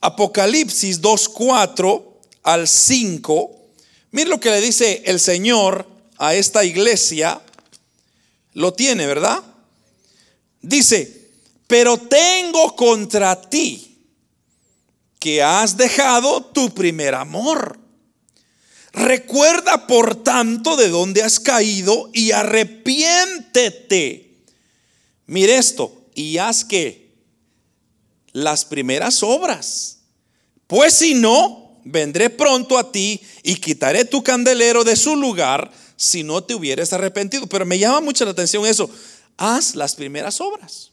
Apocalipsis 0.00 1.00
2, 1.00 1.28
4 1.28 2.20
al 2.42 2.66
5. 2.66 3.60
Mire 4.10 4.28
lo 4.28 4.40
que 4.40 4.50
le 4.50 4.60
dice 4.60 5.04
el 5.06 5.20
Señor 5.20 5.97
a 6.18 6.34
esta 6.34 6.64
iglesia 6.64 7.40
lo 8.54 8.74
tiene, 8.74 9.06
¿verdad? 9.06 9.42
Dice, 10.60 11.30
pero 11.66 11.96
tengo 11.96 12.74
contra 12.74 13.40
ti 13.40 13.84
que 15.18 15.42
has 15.42 15.76
dejado 15.76 16.44
tu 16.44 16.74
primer 16.74 17.14
amor. 17.14 17.78
Recuerda 18.92 19.86
por 19.86 20.16
tanto 20.24 20.76
de 20.76 20.88
dónde 20.88 21.22
has 21.22 21.38
caído 21.38 22.10
y 22.12 22.32
arrepiéntete. 22.32 24.24
Mire 25.26 25.56
esto, 25.56 26.06
y 26.14 26.38
haz 26.38 26.64
que 26.64 27.12
las 28.32 28.64
primeras 28.64 29.22
obras. 29.22 29.98
Pues 30.66 30.94
si 30.94 31.14
no, 31.14 31.80
vendré 31.84 32.28
pronto 32.30 32.76
a 32.76 32.90
ti 32.90 33.20
y 33.42 33.56
quitaré 33.56 34.04
tu 34.04 34.22
candelero 34.22 34.84
de 34.84 34.96
su 34.96 35.16
lugar 35.16 35.70
si 35.98 36.22
no 36.22 36.42
te 36.42 36.54
hubieras 36.54 36.92
arrepentido. 36.94 37.46
Pero 37.46 37.66
me 37.66 37.78
llama 37.78 38.00
mucho 38.00 38.24
la 38.24 38.30
atención 38.30 38.64
eso. 38.64 38.88
Haz 39.36 39.74
las 39.74 39.94
primeras 39.94 40.40
obras. 40.40 40.92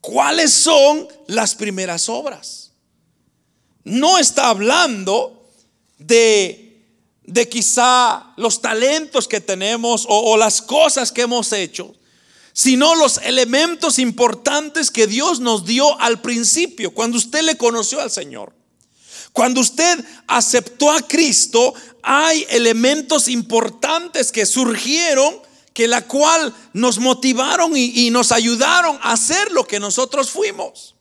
¿Cuáles 0.00 0.52
son 0.52 1.08
las 1.26 1.54
primeras 1.54 2.08
obras? 2.08 2.70
No 3.82 4.18
está 4.18 4.50
hablando 4.50 5.50
de, 5.98 6.86
de 7.24 7.48
quizá 7.48 8.32
los 8.36 8.60
talentos 8.60 9.26
que 9.26 9.40
tenemos 9.40 10.04
o, 10.08 10.32
o 10.32 10.36
las 10.36 10.62
cosas 10.62 11.10
que 11.10 11.22
hemos 11.22 11.52
hecho, 11.52 11.94
sino 12.52 12.94
los 12.94 13.18
elementos 13.18 13.98
importantes 13.98 14.90
que 14.90 15.06
Dios 15.06 15.40
nos 15.40 15.64
dio 15.64 15.98
al 16.00 16.20
principio, 16.20 16.92
cuando 16.92 17.16
usted 17.16 17.42
le 17.42 17.56
conoció 17.56 18.00
al 18.00 18.10
Señor. 18.10 18.58
Cuando 19.32 19.60
usted 19.60 20.04
aceptó 20.26 20.90
a 20.90 21.00
Cristo, 21.00 21.74
hay 22.10 22.46
elementos 22.48 23.28
importantes 23.28 24.32
que 24.32 24.46
surgieron 24.46 25.42
que 25.74 25.86
la 25.86 26.06
cual 26.06 26.54
nos 26.72 26.98
motivaron 26.98 27.76
y, 27.76 28.08
nos 28.08 28.32
ayudaron 28.32 28.98
a 29.02 29.12
hacer 29.12 29.52
lo 29.52 29.66
que 29.66 29.78
nosotros 29.78 30.30
fuimos. 30.30 30.94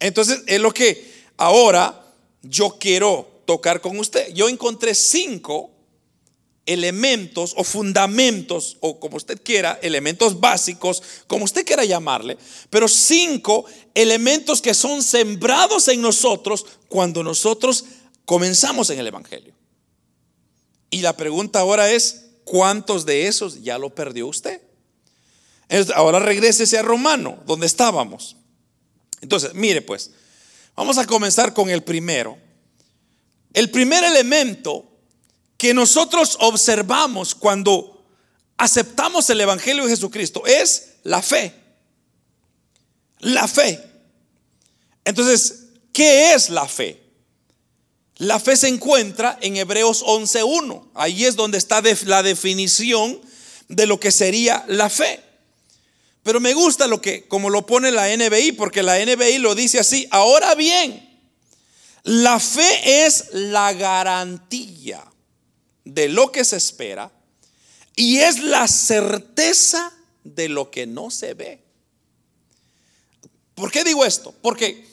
Entonces 0.00 0.40
es 0.46 0.58
lo 0.58 0.72
que 0.72 1.26
ahora 1.36 2.02
yo 2.40 2.78
quiero 2.80 3.42
tocar 3.44 3.82
con 3.82 3.98
usted. 3.98 4.32
Yo 4.32 4.48
encontré 4.48 4.94
cinco 4.94 5.70
elementos 6.64 7.52
o 7.54 7.62
fundamentos, 7.62 8.78
o 8.80 8.98
como 8.98 9.18
usted 9.18 9.38
quiera, 9.42 9.78
elementos 9.82 10.40
básicos, 10.40 11.02
como 11.26 11.44
usted 11.44 11.66
quiera 11.66 11.84
llamarle, 11.84 12.38
pero 12.70 12.88
cinco 12.88 13.66
elementos 13.94 14.62
que 14.62 14.72
son 14.72 15.02
sembrados 15.02 15.88
en 15.88 16.00
nosotros 16.00 16.64
cuando 16.88 17.22
nosotros 17.22 17.84
comenzamos 18.24 18.88
en 18.88 19.00
el 19.00 19.08
Evangelio. 19.08 19.57
Y 20.90 21.00
la 21.00 21.16
pregunta 21.16 21.60
ahora 21.60 21.90
es, 21.90 22.26
¿cuántos 22.44 23.04
de 23.04 23.26
esos 23.26 23.62
ya 23.62 23.78
lo 23.78 23.94
perdió 23.94 24.26
usted? 24.26 24.60
Ahora 25.94 26.18
regrese 26.18 26.78
a 26.78 26.82
Romano, 26.82 27.42
donde 27.46 27.66
estábamos. 27.66 28.36
Entonces, 29.20 29.54
mire 29.54 29.82
pues, 29.82 30.10
vamos 30.74 30.96
a 30.98 31.06
comenzar 31.06 31.52
con 31.52 31.68
el 31.68 31.82
primero. 31.82 32.38
El 33.52 33.70
primer 33.70 34.04
elemento 34.04 34.84
que 35.56 35.74
nosotros 35.74 36.36
observamos 36.40 37.34
cuando 37.34 38.06
aceptamos 38.56 39.28
el 39.30 39.40
Evangelio 39.40 39.84
de 39.84 39.90
Jesucristo 39.90 40.46
es 40.46 40.94
la 41.02 41.20
fe. 41.20 41.52
La 43.20 43.48
fe. 43.48 43.82
Entonces, 45.04 45.64
¿qué 45.92 46.34
es 46.34 46.48
la 46.50 46.66
fe? 46.66 47.07
La 48.18 48.40
fe 48.40 48.56
se 48.56 48.68
encuentra 48.68 49.38
en 49.40 49.56
Hebreos 49.56 50.04
11.1. 50.04 50.90
Ahí 50.94 51.24
es 51.24 51.36
donde 51.36 51.56
está 51.56 51.82
la 52.04 52.22
definición 52.22 53.20
de 53.68 53.86
lo 53.86 54.00
que 54.00 54.10
sería 54.10 54.64
la 54.66 54.90
fe. 54.90 55.20
Pero 56.24 56.40
me 56.40 56.52
gusta 56.52 56.88
lo 56.88 57.00
que, 57.00 57.28
como 57.28 57.48
lo 57.48 57.64
pone 57.64 57.92
la 57.92 58.14
NBI, 58.14 58.52
porque 58.52 58.82
la 58.82 58.98
NBI 58.98 59.38
lo 59.38 59.54
dice 59.54 59.78
así. 59.78 60.08
Ahora 60.10 60.56
bien, 60.56 61.08
la 62.02 62.40
fe 62.40 63.06
es 63.06 63.26
la 63.32 63.72
garantía 63.72 65.04
de 65.84 66.08
lo 66.08 66.32
que 66.32 66.44
se 66.44 66.56
espera 66.56 67.12
y 67.94 68.18
es 68.18 68.40
la 68.40 68.66
certeza 68.66 69.92
de 70.24 70.48
lo 70.48 70.70
que 70.70 70.86
no 70.86 71.10
se 71.10 71.34
ve. 71.34 71.62
¿Por 73.54 73.70
qué 73.70 73.84
digo 73.84 74.04
esto? 74.04 74.34
Porque 74.42 74.86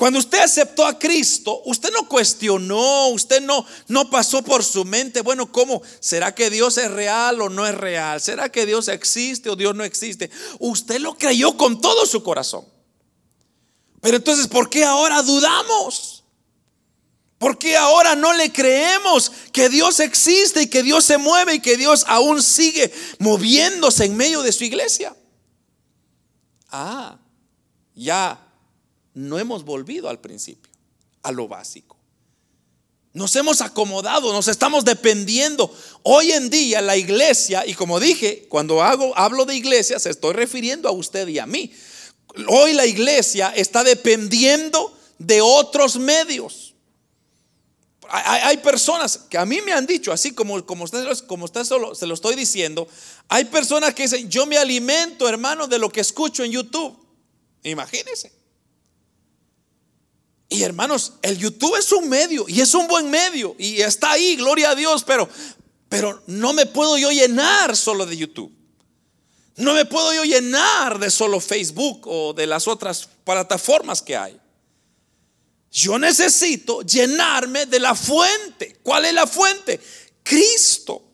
cuando 0.00 0.18
usted 0.18 0.38
aceptó 0.38 0.86
a 0.86 0.98
Cristo, 0.98 1.60
usted 1.66 1.92
no 1.92 2.08
cuestionó, 2.08 3.08
usted 3.08 3.42
no, 3.42 3.66
no 3.86 4.08
pasó 4.08 4.40
por 4.40 4.64
su 4.64 4.86
mente, 4.86 5.20
bueno, 5.20 5.52
¿cómo? 5.52 5.82
¿Será 6.00 6.34
que 6.34 6.48
Dios 6.48 6.78
es 6.78 6.90
real 6.90 7.38
o 7.42 7.50
no 7.50 7.66
es 7.66 7.74
real? 7.74 8.18
¿Será 8.18 8.50
que 8.50 8.64
Dios 8.64 8.88
existe 8.88 9.50
o 9.50 9.56
Dios 9.56 9.74
no 9.74 9.84
existe? 9.84 10.30
Usted 10.58 11.00
lo 11.00 11.18
creyó 11.18 11.54
con 11.58 11.82
todo 11.82 12.06
su 12.06 12.22
corazón. 12.22 12.64
Pero 14.00 14.16
entonces, 14.16 14.48
¿por 14.48 14.70
qué 14.70 14.86
ahora 14.86 15.20
dudamos? 15.20 16.24
¿Por 17.36 17.58
qué 17.58 17.76
ahora 17.76 18.14
no 18.14 18.32
le 18.32 18.50
creemos 18.50 19.30
que 19.52 19.68
Dios 19.68 20.00
existe 20.00 20.62
y 20.62 20.68
que 20.68 20.82
Dios 20.82 21.04
se 21.04 21.18
mueve 21.18 21.56
y 21.56 21.60
que 21.60 21.76
Dios 21.76 22.06
aún 22.08 22.42
sigue 22.42 22.90
moviéndose 23.18 24.06
en 24.06 24.16
medio 24.16 24.40
de 24.40 24.52
su 24.52 24.64
iglesia? 24.64 25.14
Ah, 26.70 27.18
ya 27.94 28.49
no 29.14 29.38
hemos 29.38 29.64
volvido 29.64 30.08
al 30.08 30.20
principio, 30.20 30.72
a 31.22 31.32
lo 31.32 31.48
básico. 31.48 31.96
Nos 33.12 33.34
hemos 33.34 33.60
acomodado, 33.60 34.32
nos 34.32 34.46
estamos 34.46 34.84
dependiendo. 34.84 35.74
Hoy 36.04 36.30
en 36.30 36.48
día 36.48 36.80
la 36.80 36.96
iglesia, 36.96 37.66
y 37.66 37.74
como 37.74 37.98
dije, 37.98 38.46
cuando 38.48 38.82
hago, 38.82 39.16
hablo 39.18 39.44
de 39.44 39.56
iglesia, 39.56 39.98
se 39.98 40.10
estoy 40.10 40.34
refiriendo 40.34 40.88
a 40.88 40.92
usted 40.92 41.26
y 41.26 41.40
a 41.40 41.46
mí. 41.46 41.72
Hoy 42.46 42.72
la 42.72 42.86
iglesia 42.86 43.52
está 43.56 43.82
dependiendo 43.82 44.96
de 45.18 45.40
otros 45.40 45.96
medios 45.96 46.70
hay, 48.12 48.56
personas 48.56 49.18
que 49.30 49.38
a 49.38 49.46
mí 49.46 49.60
me 49.60 49.72
han 49.72 49.86
dicho, 49.86 50.12
así 50.12 50.32
como, 50.32 50.64
como 50.66 50.84
usted, 50.84 51.64
solo, 51.64 51.94
se 51.94 52.06
lo 52.06 52.14
estoy 52.14 52.34
diciendo, 52.34 52.88
hay 53.28 53.44
personas 53.44 53.94
que 53.94 54.02
dicen, 54.02 54.28
yo 54.28 54.46
me 54.46 54.58
alimento, 54.58 55.28
hermano, 55.28 55.68
de 55.68 55.78
lo 55.78 55.90
que 55.90 56.00
escucho 56.00 56.42
en 56.42 56.50
YouTube. 56.50 56.98
Imagínense. 57.62 58.32
Y 60.52 60.64
hermanos, 60.64 61.14
el 61.22 61.38
YouTube 61.38 61.76
es 61.76 61.92
un 61.92 62.08
medio 62.08 62.44
y 62.48 62.60
es 62.60 62.74
un 62.74 62.88
buen 62.88 63.08
medio 63.08 63.54
y 63.56 63.80
está 63.80 64.10
ahí, 64.10 64.34
gloria 64.34 64.70
a 64.70 64.74
Dios, 64.74 65.04
pero, 65.04 65.28
pero 65.88 66.22
no 66.26 66.52
me 66.52 66.66
puedo 66.66 66.98
yo 66.98 67.12
llenar 67.12 67.76
solo 67.76 68.04
de 68.04 68.16
YouTube. 68.16 68.52
No 69.56 69.74
me 69.74 69.84
puedo 69.84 70.12
yo 70.12 70.24
llenar 70.24 70.98
de 70.98 71.08
solo 71.08 71.38
Facebook 71.38 72.02
o 72.06 72.32
de 72.32 72.48
las 72.48 72.66
otras 72.66 73.08
plataformas 73.24 74.02
que 74.02 74.16
hay. 74.16 74.40
Yo 75.70 76.00
necesito 76.00 76.82
llenarme 76.82 77.66
de 77.66 77.78
la 77.78 77.94
fuente. 77.94 78.78
¿Cuál 78.82 79.04
es 79.04 79.14
la 79.14 79.28
fuente? 79.28 79.78
Cristo. 80.24 81.09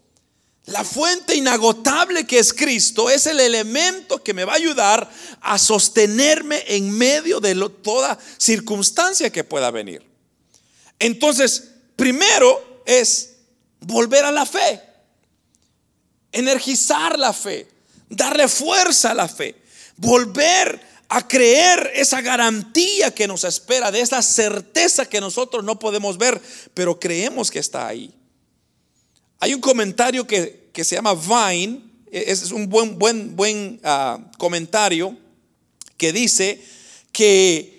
La 0.66 0.82
fuente 0.82 1.36
inagotable 1.36 2.26
que 2.26 2.40
es 2.40 2.52
Cristo 2.52 3.08
es 3.08 3.26
el 3.26 3.38
elemento 3.38 4.22
que 4.22 4.34
me 4.34 4.44
va 4.44 4.54
a 4.54 4.56
ayudar 4.56 5.08
a 5.40 5.58
sostenerme 5.58 6.64
en 6.66 6.90
medio 6.90 7.38
de 7.38 7.54
toda 7.82 8.18
circunstancia 8.36 9.30
que 9.30 9.44
pueda 9.44 9.70
venir. 9.70 10.04
Entonces, 10.98 11.70
primero 11.94 12.82
es 12.84 13.36
volver 13.78 14.24
a 14.24 14.32
la 14.32 14.44
fe, 14.44 14.82
energizar 16.32 17.16
la 17.16 17.32
fe, 17.32 17.68
darle 18.08 18.48
fuerza 18.48 19.12
a 19.12 19.14
la 19.14 19.28
fe, 19.28 19.54
volver 19.96 20.80
a 21.08 21.28
creer 21.28 21.92
esa 21.94 22.20
garantía 22.20 23.14
que 23.14 23.28
nos 23.28 23.44
espera, 23.44 23.92
de 23.92 24.00
esa 24.00 24.20
certeza 24.20 25.06
que 25.06 25.20
nosotros 25.20 25.62
no 25.62 25.78
podemos 25.78 26.18
ver, 26.18 26.42
pero 26.74 26.98
creemos 26.98 27.52
que 27.52 27.60
está 27.60 27.86
ahí. 27.86 28.12
Hay 29.38 29.54
un 29.54 29.60
comentario 29.60 30.26
que, 30.26 30.70
se 30.74 30.94
llama 30.94 31.14
Vine, 31.14 31.82
e, 32.10 32.24
es 32.30 32.50
un 32.52 32.68
buen, 32.68 32.98
buen, 32.98 33.36
buen 33.36 33.80
ah, 33.84 34.18
comentario 34.38 35.16
que 35.96 36.12
dice 36.12 36.62
que 37.12 37.76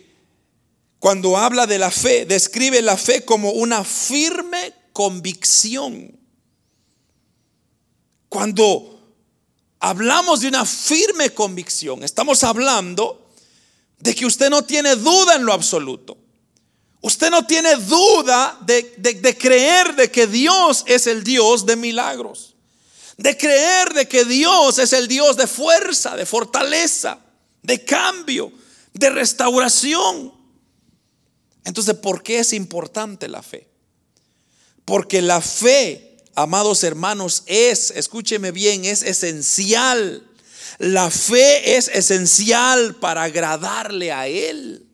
cuando 0.99 1.37
habla 1.37 1.67
de 1.67 1.77
la 1.77 1.91
fe, 1.91 2.25
describe 2.25 2.81
la 2.81 2.97
fe 2.97 3.23
como 3.23 3.51
una 3.51 3.83
firme 3.83 4.73
convicción. 4.93 6.17
Cuando 8.29 9.15
hablamos 9.79 10.41
de 10.41 10.47
una 10.47 10.65
firme 10.65 11.29
convicción, 11.29 12.03
estamos 12.03 12.43
hablando 12.43 13.31
de 13.99 14.15
que 14.15 14.25
usted 14.25 14.49
no 14.49 14.63
tiene 14.63 14.95
duda 14.95 15.35
en 15.35 15.45
lo 15.45 15.53
absoluto. 15.53 16.17
Usted 17.01 17.29
no 17.29 17.45
tiene 17.45 17.75
duda 17.75 18.57
de, 18.65 19.38
creer 19.38 19.95
de 19.95 20.12
que 20.12 20.27
Dios 20.27 20.83
es 20.88 21.07
el 21.07 21.23
Dios 21.23 21.65
de 21.65 21.75
milagros. 21.75 22.55
De 23.17 23.36
creer 23.38 23.93
de 23.93 24.07
que 24.07 24.25
Dios 24.25 24.77
es 24.79 24.93
el 24.93 25.07
Dios 25.07 25.38
de 25.38 25.47
fuerza, 25.47 26.15
de 26.15 26.25
fortaleza, 26.25 27.19
de 27.63 27.83
cambio, 27.83 28.51
de 28.93 29.10
restauración. 29.10 30.33
Entonces, 31.63 31.95
¿por 31.95 32.23
qué 32.23 32.39
es 32.39 32.53
importante 32.53 33.27
la 33.27 33.41
fe? 33.41 33.67
Porque 34.86 35.21
la 35.21 35.41
fe 35.41 36.07
amados 36.38 36.83
hermanos, 36.83 37.41
es, 37.47 37.89
escúcheme 37.89 38.51
bien, 38.51 38.86
es 38.86 39.01
esencial. 39.01 40.23
La 40.77 41.10
fe 41.10 41.77
es 41.77 41.88
esencial 41.88 42.95
para 42.95 43.23
agradarle 43.23 44.12
a 44.12 44.27
Él. 44.27 44.87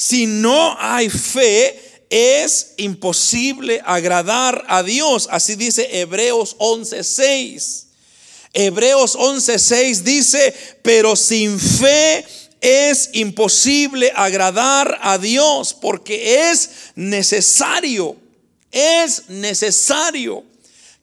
Si 0.00 0.24
no 0.24 0.78
hay 0.80 1.10
fe, 1.10 2.06
es 2.08 2.72
imposible 2.78 3.82
agradar 3.84 4.64
a 4.66 4.82
Dios. 4.82 5.28
Así 5.30 5.56
dice 5.56 6.00
Hebreos 6.00 6.56
11:6. 6.58 7.84
Hebreos 8.54 9.14
11:6 9.14 10.02
dice, 10.02 10.54
pero 10.80 11.16
sin 11.16 11.60
fe 11.60 12.24
es 12.62 13.10
imposible 13.12 14.10
agradar 14.16 14.98
a 15.02 15.18
Dios 15.18 15.74
porque 15.74 16.50
es 16.50 16.70
necesario 16.94 18.16
es 18.70 19.28
necesario 19.28 20.44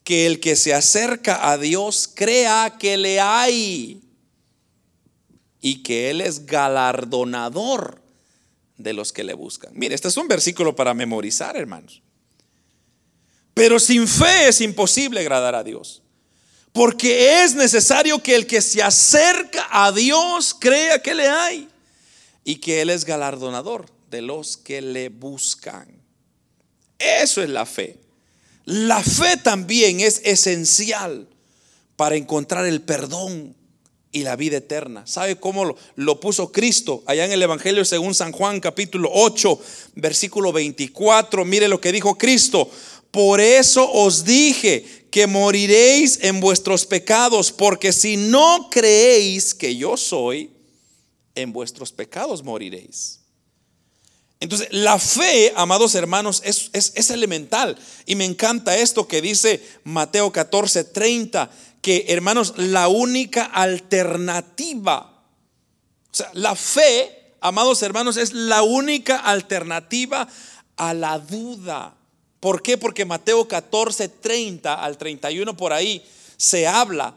que 0.03 0.25
el 0.25 0.39
que 0.39 0.55
se 0.55 0.73
acerca 0.73 1.51
a 1.51 1.59
Dios 1.59 2.09
crea 2.11 2.77
que 2.79 2.97
le 2.97 3.19
hay 3.19 4.01
y 5.61 5.83
que 5.83 6.09
Él 6.09 6.21
es 6.21 6.47
galardonador 6.47 8.06
de 8.77 8.93
los 8.93 9.11
que 9.11 9.23
le 9.23 9.33
buscan. 9.33 9.71
Mire, 9.73 9.95
este 9.95 10.07
es 10.07 10.17
un 10.17 10.27
versículo 10.27 10.75
para 10.75 10.93
memorizar, 10.93 11.57
hermanos. 11.57 12.01
Pero 13.53 13.79
sin 13.79 14.07
fe 14.07 14.47
es 14.47 14.61
imposible 14.61 15.19
agradar 15.19 15.55
a 15.55 15.63
Dios. 15.63 16.03
Porque 16.71 17.43
es 17.43 17.55
necesario 17.55 18.21
que 18.21 18.35
el 18.35 18.45
que 18.45 18.61
se 18.61 18.83
acerca 18.83 19.67
a 19.71 19.91
Dios 19.91 20.55
crea 20.59 21.01
que 21.01 21.15
le 21.15 21.27
hay 21.27 21.67
y 22.43 22.57
que 22.57 22.81
Él 22.81 22.91
es 22.91 23.03
galardonador 23.03 23.89
de 24.11 24.21
los 24.21 24.57
que 24.57 24.81
le 24.81 25.09
buscan. 25.09 25.87
Eso 26.99 27.41
es 27.41 27.49
la 27.49 27.65
fe. 27.65 27.99
La 28.65 29.01
fe 29.01 29.37
también 29.37 30.01
es 30.01 30.21
esencial 30.23 31.27
para 31.95 32.15
encontrar 32.15 32.65
el 32.65 32.81
perdón 32.81 33.55
y 34.11 34.23
la 34.23 34.35
vida 34.35 34.57
eterna. 34.57 35.05
¿Sabe 35.05 35.37
cómo 35.37 35.75
lo, 35.95 36.19
puso 36.19 36.51
Cristo 36.51 37.03
allá 37.05 37.25
en 37.25 37.31
el 37.31 37.43
Evangelio 37.43 37.85
según 37.85 38.15
San 38.15 38.31
Juan 38.31 38.59
capítulo 38.59 39.09
8, 39.13 39.59
versículo 39.95 40.51
24? 40.51 41.45
Mire 41.45 41.67
lo 41.67 41.81
que 41.81 41.91
dijo 41.91 42.17
Cristo. 42.17 42.69
Por 43.11 43.39
eso 43.39 43.89
os 43.91 44.23
dije 44.23 45.07
que 45.11 45.27
moriréis 45.27 46.19
en 46.21 46.39
vuestros 46.39 46.85
pecados, 46.85 47.51
porque 47.51 47.93
si 47.93 48.17
no 48.17 48.69
creéis 48.69 49.53
que 49.53 49.75
yo 49.75 49.97
soy, 49.97 50.51
en 51.35 51.53
vuestros 51.53 51.91
pecados 51.91 52.43
moriréis. 52.43 53.19
Entonces, 54.39 54.67
la 54.71 54.99
fe, 54.99 55.51
amados 55.55 55.95
hermanos, 55.95 56.41
es, 56.43 57.09
elemental. 57.09 57.77
Y 58.05 58.15
me 58.15 58.25
encanta 58.25 58.77
esto 58.77 59.07
que 59.07 59.21
dice 59.21 59.63
Mateo 59.83 60.31
14, 60.31 60.83
30, 60.83 61.49
que 61.87 62.03
hermanos, 62.09 62.55
la 62.57 62.89
única 62.89 63.45
alternativa, 63.45 65.23
o 66.11 66.13
sea, 66.13 66.29
la 66.33 66.53
fe, 66.53 67.37
amados 67.39 67.81
hermanos, 67.81 68.17
es 68.17 68.33
la 68.33 68.61
única 68.61 69.19
alternativa 69.19 70.27
a 70.75 70.93
la 70.93 71.17
duda. 71.17 71.95
¿Por 72.41 72.61
qué? 72.61 72.77
Porque 72.77 73.05
Mateo 73.05 73.47
14, 73.47 74.09
30 74.09 74.83
al 74.83 74.97
31 74.97 75.55
por 75.55 75.71
ahí 75.71 76.05
se 76.35 76.67
habla 76.67 77.15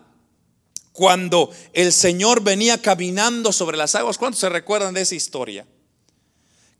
cuando 0.92 1.50
el 1.72 1.92
Señor 1.92 2.40
venía 2.40 2.80
caminando 2.80 3.50
sobre 3.50 3.76
las 3.76 3.96
aguas. 3.96 4.18
¿Cuántos 4.18 4.38
se 4.38 4.48
recuerdan 4.50 4.94
de 4.94 5.00
esa 5.00 5.16
historia? 5.16 5.66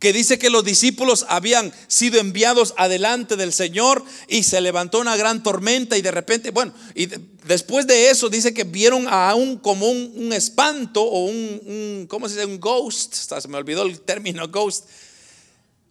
Que 0.01 0.13
dice 0.13 0.39
que 0.39 0.49
los 0.49 0.65
discípulos 0.65 1.27
habían 1.29 1.71
sido 1.87 2.19
enviados 2.19 2.73
adelante 2.75 3.35
del 3.35 3.53
Señor 3.53 4.03
y 4.27 4.41
se 4.41 4.59
levantó 4.59 4.99
una 4.99 5.15
gran 5.15 5.43
tormenta 5.43 5.95
y 5.95 6.01
de 6.01 6.09
repente, 6.09 6.49
bueno, 6.49 6.73
y 6.95 7.05
después 7.45 7.85
de 7.85 8.09
eso 8.09 8.27
dice 8.27 8.51
que 8.51 8.63
vieron 8.63 9.05
a 9.07 9.35
un 9.35 9.59
como 9.59 9.87
un, 9.91 10.33
espanto 10.33 11.03
o 11.03 11.25
un, 11.25 12.07
¿cómo 12.09 12.27
se 12.27 12.33
dice? 12.33 12.47
Un 12.47 12.59
ghost, 12.59 13.13
se 13.13 13.47
me 13.47 13.57
olvidó 13.57 13.83
el 13.83 14.01
término 14.01 14.47
ghost, 14.47 14.85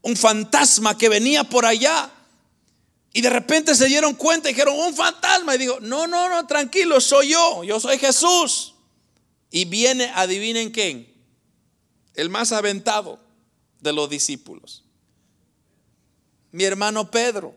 un 0.02 0.16
fantasma 0.16 0.98
que 0.98 1.08
venía 1.08 1.44
por 1.44 1.64
allá. 1.64 2.10
Y 3.12 3.20
de 3.20 3.30
repente 3.30 3.76
se 3.76 3.86
dieron 3.86 4.14
cuenta 4.14 4.50
y 4.50 4.54
dijeron, 4.54 4.74
un 4.76 4.92
fantasma. 4.92 5.54
Y 5.54 5.58
dijo, 5.58 5.78
no, 5.78 6.08
no, 6.08 6.28
no, 6.28 6.48
tranquilo, 6.48 7.00
soy 7.00 7.28
yo, 7.28 7.62
yo 7.62 7.78
soy 7.78 7.96
Jesús. 7.96 8.74
Y 9.52 9.66
viene, 9.66 10.10
adivinen 10.16 10.72
quién, 10.72 11.06
el 12.14 12.28
más 12.28 12.50
aventado 12.50 13.29
de 13.80 13.92
los 13.92 14.08
discípulos. 14.08 14.84
Mi 16.52 16.64
hermano 16.64 17.10
Pedro. 17.10 17.54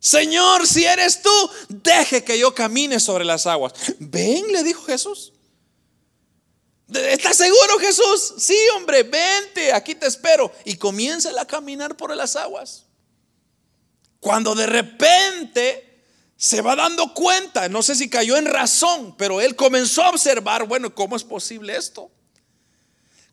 Señor, 0.00 0.66
si 0.66 0.84
eres 0.84 1.22
tú, 1.22 1.50
deje 1.68 2.22
que 2.22 2.38
yo 2.38 2.54
camine 2.54 3.00
sobre 3.00 3.24
las 3.24 3.46
aguas. 3.46 3.72
Ven, 3.98 4.52
le 4.52 4.62
dijo 4.62 4.82
Jesús. 4.84 5.32
¿Estás 6.92 7.36
seguro, 7.36 7.78
Jesús? 7.80 8.34
Sí, 8.38 8.56
hombre, 8.76 9.02
vente, 9.02 9.72
aquí 9.72 9.94
te 9.94 10.06
espero. 10.06 10.52
Y 10.64 10.76
comienza 10.76 11.30
a 11.38 11.44
caminar 11.46 11.96
por 11.96 12.14
las 12.16 12.36
aguas. 12.36 12.84
Cuando 14.20 14.54
de 14.54 14.66
repente 14.66 16.04
se 16.36 16.60
va 16.62 16.76
dando 16.76 17.12
cuenta, 17.12 17.68
no 17.68 17.82
sé 17.82 17.94
si 17.94 18.08
cayó 18.08 18.36
en 18.36 18.46
razón, 18.46 19.16
pero 19.16 19.40
él 19.40 19.56
comenzó 19.56 20.04
a 20.04 20.10
observar, 20.10 20.66
bueno, 20.66 20.94
¿cómo 20.94 21.16
es 21.16 21.24
posible 21.24 21.76
esto? 21.76 22.10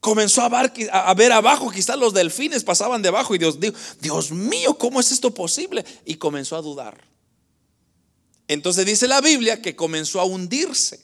Comenzó 0.05 0.43
a 0.43 1.13
ver, 1.15 1.31
abajo, 1.31 1.71
quizás 1.71 1.97
los 1.97 2.13
delfines 2.13 2.63
pasaban 2.63 3.01
debajo 3.01 3.33
y 3.33 3.39
Dios 3.39 3.59
dijo, 3.59 3.75
Dios 3.99 4.29
mío, 4.29 4.77
¿cómo 4.77 4.99
es 4.99 5.11
esto 5.11 5.33
posible? 5.33 5.83
Y 6.05 6.17
comenzó 6.17 6.55
a 6.55 6.61
dudar. 6.61 7.03
Entonces 8.47 8.85
dice 8.85 9.07
la 9.07 9.19
Biblia 9.19 9.63
que 9.63 9.75
comenzó 9.75 10.21
a 10.21 10.25
hundirse. 10.25 11.03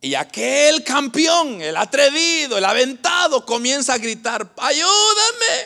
Y 0.00 0.14
aquel 0.14 0.84
campeón, 0.84 1.60
el 1.62 1.76
atrevido, 1.76 2.58
el 2.58 2.64
aventado, 2.64 3.44
comienza 3.44 3.94
a 3.94 3.98
gritar, 3.98 4.54
ayúdame. 4.56 5.56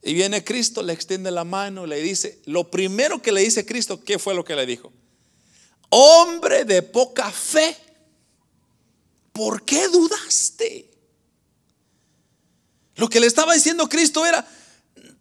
Y 0.00 0.14
viene 0.14 0.42
Cristo, 0.42 0.82
le 0.82 0.94
extiende 0.94 1.30
la 1.30 1.44
mano, 1.44 1.84
le 1.84 2.00
dice, 2.00 2.40
lo 2.46 2.70
primero 2.70 3.20
que 3.20 3.32
le 3.32 3.42
dice 3.42 3.66
Cristo, 3.66 4.02
¿qué 4.02 4.18
fue 4.18 4.32
lo 4.32 4.46
que 4.46 4.56
le 4.56 4.64
dijo? 4.64 4.94
Hombre 5.90 6.64
de 6.64 6.80
poca 6.80 7.30
fe. 7.30 7.76
¿Por 9.32 9.64
qué 9.64 9.88
dudaste? 9.88 10.90
Lo 12.96 13.08
que 13.08 13.20
le 13.20 13.26
estaba 13.26 13.54
diciendo 13.54 13.88
Cristo 13.88 14.24
era, 14.26 14.46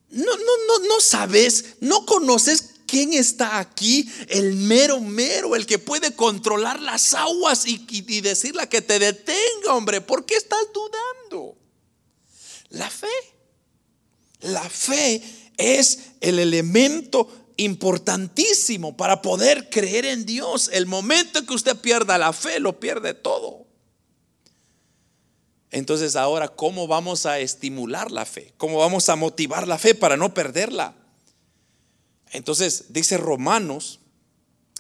no, 0.10 0.38
no, 0.38 0.58
no, 0.68 0.88
no 0.88 1.00
sabes, 1.00 1.78
no 1.80 2.06
conoces 2.06 2.72
quién 2.86 3.14
está 3.14 3.60
aquí, 3.60 4.12
el 4.28 4.54
mero 4.54 5.00
mero, 5.00 5.56
el 5.56 5.66
que 5.66 5.80
puede 5.80 6.14
controlar 6.14 6.82
las 6.82 7.14
aguas 7.14 7.66
y, 7.66 7.86
y 7.90 8.22
decirle 8.22 8.68
que 8.68 8.82
te 8.82 9.00
detenga, 9.00 9.74
hombre, 9.74 10.02
¿por 10.02 10.26
qué 10.26 10.36
estás 10.36 10.60
dudando? 10.74 11.58
La 12.70 12.90
fe, 12.90 13.08
la 14.42 14.70
fe 14.70 15.24
es 15.58 16.00
el 16.20 16.40
elemento 16.40 17.30
importantísimo 17.58 18.98
para 18.98 19.22
poder 19.22 19.70
creer 19.70 20.06
en 20.06 20.26
Dios. 20.26 20.70
El 20.74 20.86
momento 20.86 21.46
que 21.46 21.54
usted 21.54 21.78
pierda 21.78 22.18
la 22.18 22.34
fe, 22.34 22.60
lo 22.60 22.80
pierde 22.80 23.14
todo. 23.14 23.61
Entonces 25.72 26.18
ahora, 26.18 26.50
¿cómo 26.50 26.86
vamos 26.86 27.26
a 27.26 27.40
estimular 27.40 28.12
la 28.12 28.26
fe? 28.26 28.54
¿Cómo 28.58 28.78
vamos 28.78 29.08
a 29.08 29.16
motivar 29.16 29.68
la 29.68 29.78
fe 29.78 29.96
para 29.96 30.18
no 30.18 30.34
perderla? 30.34 30.94
Entonces 32.32 32.86
dice 32.90 33.18
Romanos, 33.18 34.00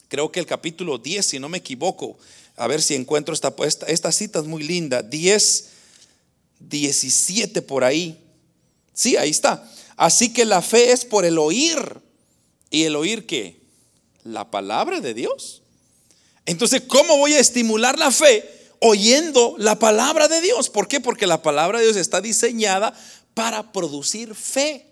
creo 0.10 0.32
que 0.32 0.41
el 0.41 0.45
capítulo 0.45 0.97
10, 0.97 1.25
si 1.25 1.39
no 1.39 1.47
me 1.47 1.60
equivoco, 1.60 2.17
a 2.58 2.67
ver 2.67 2.82
si 2.82 2.95
encuentro 2.95 3.34
esta, 3.34 3.54
esta, 3.63 3.86
esta 3.88 4.12
cita 4.12 4.39
es 4.39 4.45
muy 4.45 4.63
linda, 4.63 5.01
10, 5.01 5.69
17 6.60 7.62
por 7.62 7.86
ahí. 7.86 8.19
Sí, 8.93 9.15
ahí 9.15 9.30
está. 9.30 9.69
Así 9.95 10.34
que 10.34 10.43
la 10.43 10.62
fe 10.62 10.91
es 10.91 11.06
por 11.06 11.23
el 11.23 11.38
oír. 11.38 12.01
¿Y 12.69 12.84
el 12.84 12.95
oír 12.95 13.25
qué? 13.25 13.62
La 14.23 14.51
palabra 14.51 14.99
de 14.99 15.13
Dios. 15.13 15.62
Entonces, 16.45 16.84
¿cómo 16.88 17.17
voy 17.17 17.34
a 17.34 17.39
estimular 17.39 17.97
la 17.97 18.12
fe? 18.12 18.61
Oyendo 18.82 19.56
la 19.58 19.78
palabra 19.80 20.28
de 20.28 20.41
Dios. 20.41 20.70
¿Por 20.70 20.88
qué? 20.88 21.00
Porque 21.00 21.28
la 21.28 21.41
palabra 21.41 21.80
de 21.80 21.86
Dios 21.86 21.98
está 21.98 22.20
diseñada 22.20 22.94
para 23.34 23.72
producir 23.72 24.36
fe. 24.36 24.88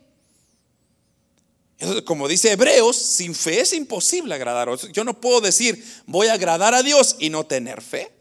como 2.06 2.28
dice 2.28 2.52
Hebreos, 2.52 2.96
sin 2.96 3.34
fe 3.36 3.62
es 3.62 3.74
imposible 3.74 4.36
agradar. 4.36 4.70
Yo 4.94 5.04
no 5.04 5.20
puedo 5.20 5.42
decir 5.42 5.84
voy 6.06 6.28
a 6.28 6.34
agradar 6.34 6.74
a 6.74 6.84
Dios 6.84 7.16
y 7.20 7.30
no 7.30 7.46
tener 7.46 7.82
fe. 7.82 8.12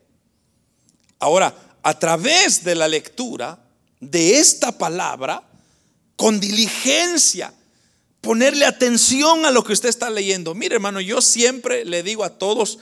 Ahora, 1.18 1.54
a 1.82 1.98
través 1.98 2.64
de 2.64 2.74
la 2.74 2.88
lectura 2.88 3.62
de 4.00 4.38
esta 4.38 4.78
palabra, 4.78 5.42
con 6.16 6.40
diligencia, 6.40 7.52
ponerle 8.22 8.64
atención 8.64 9.44
a 9.44 9.50
lo 9.50 9.64
que 9.64 9.72
usted 9.74 9.88
está 9.88 10.08
leyendo. 10.08 10.54
Mire, 10.54 10.76
hermano, 10.76 11.00
yo 11.00 11.20
siempre 11.20 11.84
le 11.84 12.02
digo 12.02 12.24
a 12.24 12.38
todos, 12.38 12.78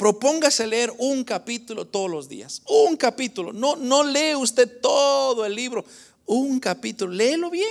Propóngase 0.00 0.66
leer 0.66 0.90
un 0.96 1.24
capítulo 1.24 1.86
todos 1.86 2.10
los 2.10 2.26
días. 2.26 2.62
Un 2.66 2.96
capítulo. 2.96 3.52
No, 3.52 3.76
no 3.76 4.02
lee 4.02 4.34
usted 4.34 4.80
todo 4.80 5.44
el 5.44 5.54
libro. 5.54 5.84
Un 6.24 6.58
capítulo. 6.58 7.12
Léelo 7.12 7.50
bien. 7.50 7.68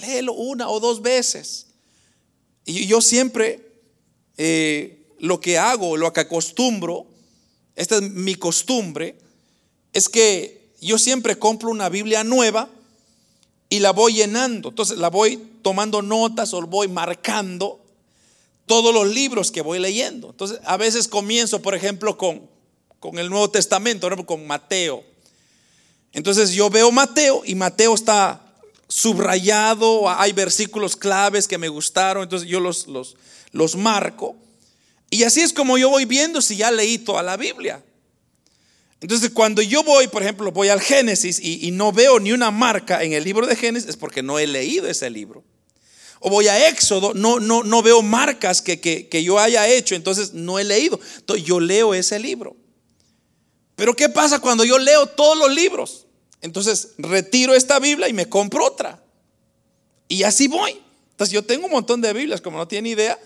Léelo 0.00 0.32
una 0.32 0.68
o 0.68 0.80
dos 0.80 1.00
veces. 1.00 1.68
Y 2.64 2.88
yo 2.88 3.00
siempre 3.00 3.70
eh, 4.36 5.06
lo 5.20 5.40
que 5.40 5.58
hago, 5.58 5.96
lo 5.96 6.12
que 6.12 6.22
acostumbro, 6.22 7.06
esta 7.76 7.98
es 7.98 8.02
mi 8.02 8.34
costumbre, 8.34 9.16
es 9.92 10.08
que 10.08 10.72
yo 10.80 10.98
siempre 10.98 11.38
compro 11.38 11.70
una 11.70 11.88
Biblia 11.88 12.24
nueva 12.24 12.68
y 13.68 13.78
la 13.78 13.92
voy 13.92 14.14
llenando. 14.14 14.70
Entonces 14.70 14.98
la 14.98 15.08
voy 15.08 15.36
tomando 15.62 16.02
notas 16.02 16.52
o 16.52 16.62
voy 16.62 16.88
marcando 16.88 17.80
todos 18.70 18.94
los 18.94 19.12
libros 19.12 19.50
que 19.50 19.62
voy 19.62 19.80
leyendo. 19.80 20.30
Entonces, 20.30 20.60
a 20.64 20.76
veces 20.76 21.08
comienzo, 21.08 21.60
por 21.60 21.74
ejemplo, 21.74 22.16
con, 22.16 22.48
con 23.00 23.18
el 23.18 23.28
Nuevo 23.28 23.50
Testamento, 23.50 24.08
con 24.24 24.46
Mateo. 24.46 25.02
Entonces 26.12 26.52
yo 26.52 26.70
veo 26.70 26.92
Mateo 26.92 27.42
y 27.44 27.56
Mateo 27.56 27.96
está 27.96 28.40
subrayado, 28.86 30.08
hay 30.08 30.32
versículos 30.32 30.94
claves 30.94 31.48
que 31.48 31.58
me 31.58 31.66
gustaron, 31.66 32.22
entonces 32.22 32.48
yo 32.48 32.60
los, 32.60 32.86
los, 32.86 33.16
los 33.50 33.74
marco. 33.74 34.36
Y 35.10 35.24
así 35.24 35.40
es 35.40 35.52
como 35.52 35.76
yo 35.76 35.90
voy 35.90 36.04
viendo 36.04 36.40
si 36.40 36.54
ya 36.54 36.70
leí 36.70 36.98
toda 36.98 37.24
la 37.24 37.36
Biblia. 37.36 37.82
Entonces 39.00 39.30
cuando 39.30 39.62
yo 39.62 39.82
voy, 39.82 40.06
por 40.06 40.22
ejemplo, 40.22 40.52
voy 40.52 40.68
al 40.68 40.80
Génesis 40.80 41.40
y 41.42 41.68
no 41.72 41.90
veo 41.90 42.20
ni 42.20 42.30
una 42.30 42.52
marca 42.52 43.02
en 43.02 43.14
el 43.14 43.24
libro 43.24 43.48
de 43.48 43.56
Génesis, 43.56 43.88
es 43.88 43.96
porque 43.96 44.22
no 44.22 44.38
he 44.38 44.46
leído 44.46 44.86
ese 44.86 45.10
libro 45.10 45.42
o 46.22 46.28
voy 46.28 46.48
a 46.48 46.68
Éxodo, 46.68 47.14
no, 47.14 47.40
no, 47.40 47.64
no 47.64 47.82
veo 47.82 48.02
marcas 48.02 48.60
que, 48.60 48.78
que, 48.78 49.24
yo 49.24 49.38
haya 49.38 49.66
hecho, 49.66 49.94
entonces 49.94 50.34
no 50.34 50.58
he 50.58 50.64
leído. 50.64 51.00
Entonces 51.16 51.46
yo 51.46 51.58
leo 51.58 51.94
ese 51.94 52.18
libro. 52.18 52.56
Pero 53.74 53.96
¿qué 53.96 54.10
pasa 54.10 54.38
cuando 54.38 54.62
yo 54.64 54.78
leo 54.78 55.06
todos 55.06 55.38
los 55.38 55.50
libros? 55.50 56.06
Entonces 56.42 56.90
retiro 56.98 57.54
esta 57.54 57.78
Biblia 57.78 58.06
y 58.06 58.12
me 58.12 58.28
compro 58.28 58.66
otra. 58.66 59.02
Y 60.08 60.22
así 60.22 60.46
voy. 60.46 60.78
Entonces 61.12 61.32
yo 61.32 61.42
tengo 61.42 61.66
un 61.66 61.72
montón 61.72 62.02
de 62.02 62.12
Biblias, 62.12 62.42
como 62.42 62.58
no 62.58 62.68
tiene 62.68 62.90
idea, 62.90 63.18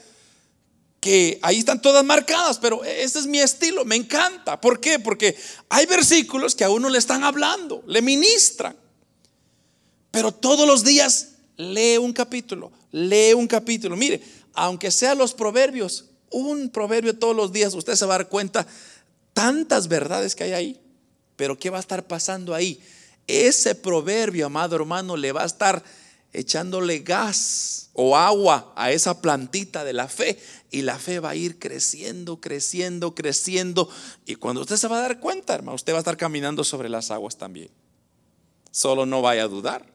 que 1.00 1.40
ahí 1.42 1.58
están 1.58 1.82
todas 1.82 2.04
marcadas, 2.04 2.60
pero 2.60 2.84
ese 2.84 3.18
es 3.18 3.26
mi 3.26 3.40
estilo, 3.40 3.84
me 3.84 3.96
encanta. 3.96 4.60
¿Por 4.60 4.78
qué? 4.78 5.00
Porque 5.00 5.36
hay 5.68 5.86
versículos 5.86 6.54
que 6.54 6.62
a 6.62 6.70
uno 6.70 6.88
le 6.88 6.98
están 6.98 7.24
hablando, 7.24 7.82
le 7.88 8.00
ministran. 8.02 8.76
Pero 10.12 10.30
todos 10.30 10.64
los 10.64 10.84
días 10.84 11.33
lee 11.56 11.98
un 11.98 12.12
capítulo, 12.12 12.72
lee 12.90 13.32
un 13.34 13.46
capítulo. 13.46 13.96
Mire, 13.96 14.20
aunque 14.54 14.90
sean 14.90 15.18
los 15.18 15.34
proverbios, 15.34 16.06
un 16.30 16.70
proverbio 16.70 17.16
todos 17.16 17.36
los 17.36 17.52
días, 17.52 17.74
usted 17.74 17.94
se 17.94 18.06
va 18.06 18.14
a 18.14 18.18
dar 18.18 18.28
cuenta 18.28 18.66
tantas 19.32 19.88
verdades 19.88 20.34
que 20.34 20.44
hay 20.44 20.52
ahí. 20.52 20.80
Pero 21.36 21.58
¿qué 21.58 21.70
va 21.70 21.78
a 21.78 21.80
estar 21.80 22.06
pasando 22.06 22.54
ahí? 22.54 22.80
Ese 23.26 23.74
proverbio, 23.74 24.46
amado 24.46 24.76
hermano, 24.76 25.16
le 25.16 25.32
va 25.32 25.42
a 25.42 25.46
estar 25.46 25.82
echándole 26.32 26.98
gas 27.00 27.90
o 27.92 28.16
agua 28.16 28.72
a 28.76 28.90
esa 28.90 29.20
plantita 29.20 29.84
de 29.84 29.92
la 29.92 30.08
fe 30.08 30.38
y 30.70 30.82
la 30.82 30.98
fe 30.98 31.20
va 31.20 31.30
a 31.30 31.36
ir 31.36 31.58
creciendo, 31.58 32.40
creciendo, 32.40 33.14
creciendo. 33.14 33.88
Y 34.26 34.34
cuando 34.34 34.62
usted 34.62 34.76
se 34.76 34.88
va 34.88 34.98
a 34.98 35.02
dar 35.02 35.20
cuenta, 35.20 35.54
hermano, 35.54 35.76
usted 35.76 35.92
va 35.92 35.98
a 35.98 36.00
estar 36.00 36.16
caminando 36.16 36.64
sobre 36.64 36.88
las 36.88 37.10
aguas 37.10 37.38
también. 37.38 37.70
Solo 38.72 39.06
no 39.06 39.22
vaya 39.22 39.44
a 39.44 39.48
dudar. 39.48 39.93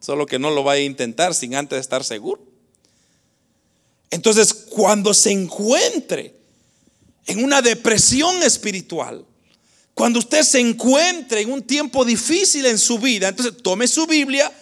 Solo 0.00 0.26
que 0.26 0.38
no 0.38 0.50
lo 0.50 0.62
vaya 0.62 0.82
a 0.82 0.84
intentar 0.84 1.34
sin 1.34 1.54
antes 1.54 1.80
estar 1.80 2.04
seguro. 2.04 2.42
Entonces, 4.10 4.52
cuando 4.54 5.12
se 5.12 5.32
encuentre 5.32 6.34
en 7.26 7.44
una 7.44 7.60
depresión 7.60 8.42
espiritual, 8.42 9.24
Cuando 9.98 10.20
usted 10.20 10.44
se 10.44 10.60
encuentre 10.60 11.40
en 11.40 11.50
un 11.50 11.60
tiempo 11.60 12.04
difícil 12.04 12.66
en 12.66 12.78
su 12.78 13.00
vida, 13.00 13.26
entonces 13.26 13.60
tome 13.60 13.88
su 13.88 14.06
Biblia 14.06 14.52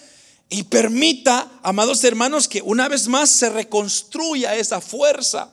y 0.49 0.63
permita, 0.63 1.61
amados 1.63 2.03
hermanos, 2.05 2.49
que 2.49 2.63
una 2.63 2.89
vez 2.89 3.07
más 3.07 3.29
se 3.29 3.51
reconstruya 3.51 4.55
esa 4.55 4.81
fuerza. 4.81 5.53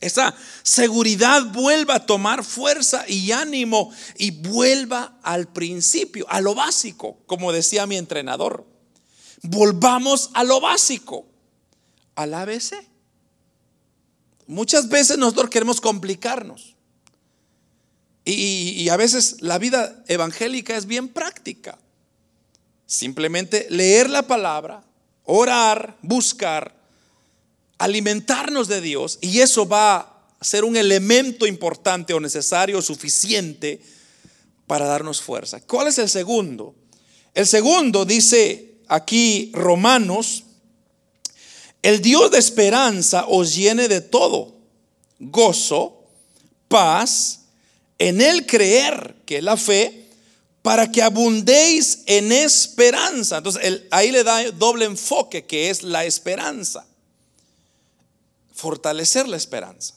Esa 0.00 0.32
seguridad 0.62 1.42
vuelva 1.46 1.96
a 1.96 2.06
tomar 2.06 2.44
fuerza 2.44 3.04
y 3.08 3.32
ánimo 3.32 3.90
y 4.16 4.30
vuelva 4.30 5.18
al 5.24 5.52
principio, 5.52 6.24
a 6.28 6.40
lo 6.40 6.54
básico, 6.54 7.18
como 7.26 7.50
decía 7.50 7.88
mi 7.88 7.96
entrenador. 7.96 8.64
Volvamos 9.44 10.30
a 10.32 10.42
lo 10.42 10.58
básico, 10.58 11.26
al 12.14 12.32
ABC. 12.32 12.74
Muchas 14.46 14.88
veces 14.88 15.18
nosotros 15.18 15.50
queremos 15.50 15.82
complicarnos. 15.82 16.74
Y, 18.24 18.88
a 18.88 18.96
veces 18.96 19.36
la 19.40 19.58
vida 19.58 20.02
evangélica 20.08 20.76
es 20.76 20.86
bien 20.86 21.08
práctica. 21.08 21.78
Simplemente 22.86 23.66
leer 23.68 24.08
la 24.08 24.26
palabra, 24.26 24.82
orar, 25.24 25.98
buscar, 26.00 26.74
alimentarnos 27.76 28.66
de 28.68 28.80
Dios 28.80 29.18
y 29.20 29.40
eso 29.40 29.68
va 29.68 29.96
a 29.96 30.44
ser 30.44 30.64
un 30.64 30.76
elemento 30.76 31.46
importante 31.46 32.14
o 32.14 32.20
necesario 32.20 32.78
o 32.78 32.82
suficiente 32.82 33.82
para 34.66 34.86
darnos 34.86 35.20
fuerza. 35.20 35.60
¿Cuál 35.60 35.88
es 35.88 35.98
el 35.98 36.08
segundo? 36.08 36.74
El 37.34 37.46
segundo 37.46 38.06
dice 38.06 38.73
aquí 38.88 39.50
Romanos, 39.54 40.44
el 41.82 42.00
Dios 42.00 42.30
de 42.30 42.38
esperanza 42.38 43.26
os 43.28 43.54
llene 43.54 43.88
de 43.88 44.00
todo, 44.00 44.54
gozo, 45.18 46.02
paz, 46.68 47.40
en 47.98 48.20
el 48.20 48.46
creer, 48.46 49.16
que 49.26 49.38
es 49.38 49.44
la 49.44 49.56
fe, 49.56 50.08
para 50.62 50.90
que 50.90 51.02
abundéis 51.02 52.00
en 52.06 52.32
esperanza. 52.32 53.36
Entonces, 53.36 53.82
ahí 53.90 54.10
le 54.10 54.24
da 54.24 54.50
doble 54.52 54.86
enfoque, 54.86 55.44
que 55.44 55.68
es 55.68 55.82
la 55.82 56.06
esperanza. 56.06 56.86
Fortalecer 58.54 59.28
la 59.28 59.36
esperanza. 59.36 59.94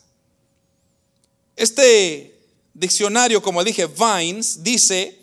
Este 1.56 2.38
diccionario, 2.73 3.41
como 3.41 3.63
dije, 3.63 3.88
Vines, 3.88 4.62
dice 4.62 5.17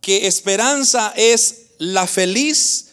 que 0.00 0.26
esperanza 0.26 1.14
es 1.16 1.62
la 1.78 2.06
feliz 2.06 2.90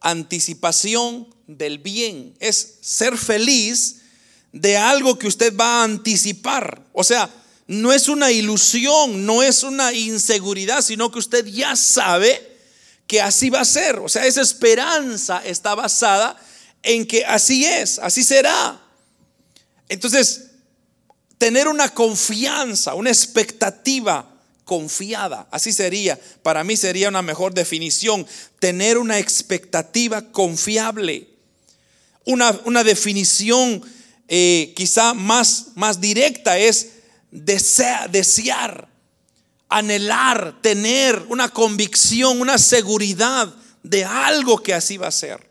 anticipación 0.00 1.28
del 1.46 1.78
bien. 1.78 2.34
Es 2.40 2.76
ser 2.80 3.16
feliz 3.16 3.96
de 4.52 4.76
algo 4.76 5.18
que 5.18 5.26
usted 5.26 5.56
va 5.56 5.80
a 5.80 5.84
anticipar. 5.84 6.82
O 6.92 7.04
sea, 7.04 7.30
no 7.66 7.92
es 7.92 8.08
una 8.08 8.30
ilusión, 8.30 9.26
no 9.26 9.42
es 9.42 9.62
una 9.62 9.92
inseguridad, 9.92 10.82
sino 10.82 11.10
que 11.10 11.18
usted 11.18 11.44
ya 11.46 11.76
sabe 11.76 12.56
que 13.06 13.20
así 13.20 13.50
va 13.50 13.60
a 13.60 13.64
ser. 13.64 13.98
O 13.98 14.08
sea, 14.08 14.26
esa 14.26 14.40
esperanza 14.40 15.42
está 15.44 15.74
basada 15.74 16.36
en 16.82 17.06
que 17.06 17.24
así 17.24 17.64
es, 17.64 17.98
así 17.98 18.22
será. 18.22 18.80
Entonces, 19.88 20.46
tener 21.38 21.68
una 21.68 21.88
confianza, 21.94 22.94
una 22.94 23.10
expectativa 23.10 24.37
confiada, 24.68 25.48
así 25.50 25.72
sería, 25.72 26.20
para 26.42 26.62
mí 26.62 26.76
sería 26.76 27.08
una 27.08 27.22
mejor 27.22 27.54
definición, 27.54 28.26
tener 28.58 28.98
una 28.98 29.18
expectativa 29.18 30.30
confiable, 30.30 31.26
una, 32.26 32.50
una 32.66 32.84
definición 32.84 33.82
eh, 34.28 34.74
quizá 34.76 35.14
más, 35.14 35.68
más 35.74 36.02
directa 36.02 36.58
es 36.58 36.90
desear, 37.30 38.86
anhelar, 39.70 40.60
tener 40.60 41.24
una 41.30 41.48
convicción, 41.48 42.42
una 42.42 42.58
seguridad 42.58 43.54
de 43.82 44.04
algo 44.04 44.58
que 44.58 44.74
así 44.74 44.98
va 44.98 45.06
a 45.06 45.12
ser. 45.12 45.48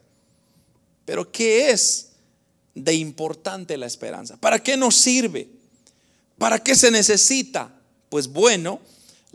Pero 1.06 1.32
¿qué 1.32 1.71
es 1.71 2.10
de 2.75 2.93
importante 2.93 3.77
la 3.77 3.88
esperanza? 3.88 4.38
¿Para 4.38 4.62
qué 4.62 4.77
nos 4.77 4.93
sirve? 4.93 5.49
¿Para 6.38 6.60
qué 6.60 6.75
se 6.75 6.91
necesita? 6.91 7.73
Pues 8.10 8.27
bueno, 8.27 8.80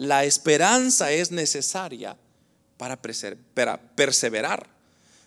la 0.03 0.25
esperanza 0.25 1.13
es 1.13 1.31
necesaria 1.31 2.17
para 2.77 3.01
perseverar. 3.01 4.69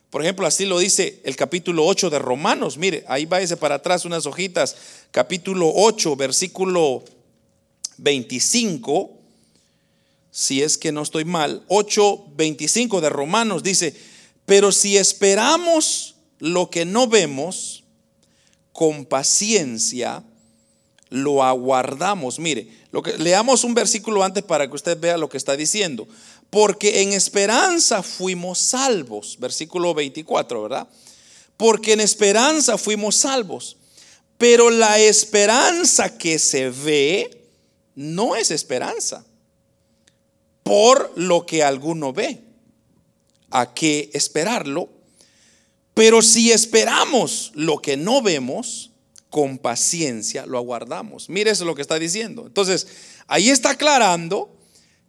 Por 0.10 0.22
ejemplo, 0.22 0.46
así 0.46 0.66
lo 0.66 0.80
dice 0.80 1.22
el 1.24 1.36
capítulo 1.36 1.86
8 1.86 2.10
de 2.10 2.20
Romanos. 2.20 2.78
Mire, 2.78 3.04
ahí 3.08 3.26
va 3.26 3.42
ese 3.42 3.58
para 3.58 3.76
atrás 3.76 4.06
unas 4.06 4.26
hojitas. 4.26 4.76
Capítulo 5.12 5.72
8, 5.74 6.16
versículo 6.16 7.04
25. 7.98 9.12
Si 10.32 10.62
es 10.62 10.78
que 10.78 10.92
no 10.92 11.02
estoy 11.02 11.26
mal. 11.26 11.64
8, 11.68 12.34
25 12.36 13.02
de 13.02 13.10
Romanos 13.10 13.64
dice, 13.64 13.96
pero 14.46 14.72
si 14.72 14.98
esperamos 14.98 16.16
lo 16.40 16.70
que 16.70 16.86
no 16.86 17.08
vemos, 17.08 17.84
con 18.74 19.06
paciencia 19.06 20.24
lo 21.10 21.44
aguardamos. 21.44 22.40
Mire, 22.40 22.68
leamos 23.18 23.64
un 23.64 23.74
versículo 23.74 24.24
antes 24.24 24.44
para 24.44 24.68
que 24.68 24.76
usted 24.76 25.00
vea 25.00 25.18
lo 25.18 25.30
que 25.30 25.38
está 25.38 25.56
diciendo 25.56 26.08
porque 26.50 27.02
en 27.02 27.12
esperanza 27.12 28.02
fuimos 28.02 28.60
salvos. 28.60 29.38
Versículo 29.40 29.94
24, 29.94 30.64
¿verdad? 30.64 30.88
Porque 31.58 31.94
en 31.94 32.00
esperanza 32.00 32.78
fuimos 32.78 33.18
salvos. 33.18 33.78
Pero 34.38 34.70
la 34.70 35.00
esperanza 35.00 36.18
que 36.18 36.40
se 36.40 36.70
ve 36.70 37.50
no 37.96 38.36
es 38.38 38.52
esperanza. 38.52 39.26
Por 40.64 41.12
lo 41.16 41.46
que 41.46 41.64
alguno 41.64 42.14
ve. 42.14 42.42
¿A 43.52 43.74
qué 43.74 44.10
esperarlo? 44.14 44.90
Pero 45.94 46.22
si 46.22 46.52
esperamos 46.52 47.52
lo 47.54 47.80
que 47.80 47.96
no 47.96 48.22
vemos, 48.22 48.92
con 49.36 49.58
paciencia 49.58 50.46
lo 50.46 50.58
aguardamos. 50.58 51.28
Mire 51.28 51.52
eso 51.52 51.66
lo 51.66 51.76
que 51.76 51.82
está 51.82 52.00
diciendo. 52.00 52.46
Entonces, 52.48 52.88
ahí 53.28 53.50
está 53.50 53.72
aclarando 53.72 54.58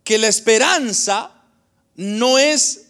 que 0.03 0.19
la 0.19 0.27
esperanza 0.27 1.31
no 1.95 2.37
es 2.37 2.87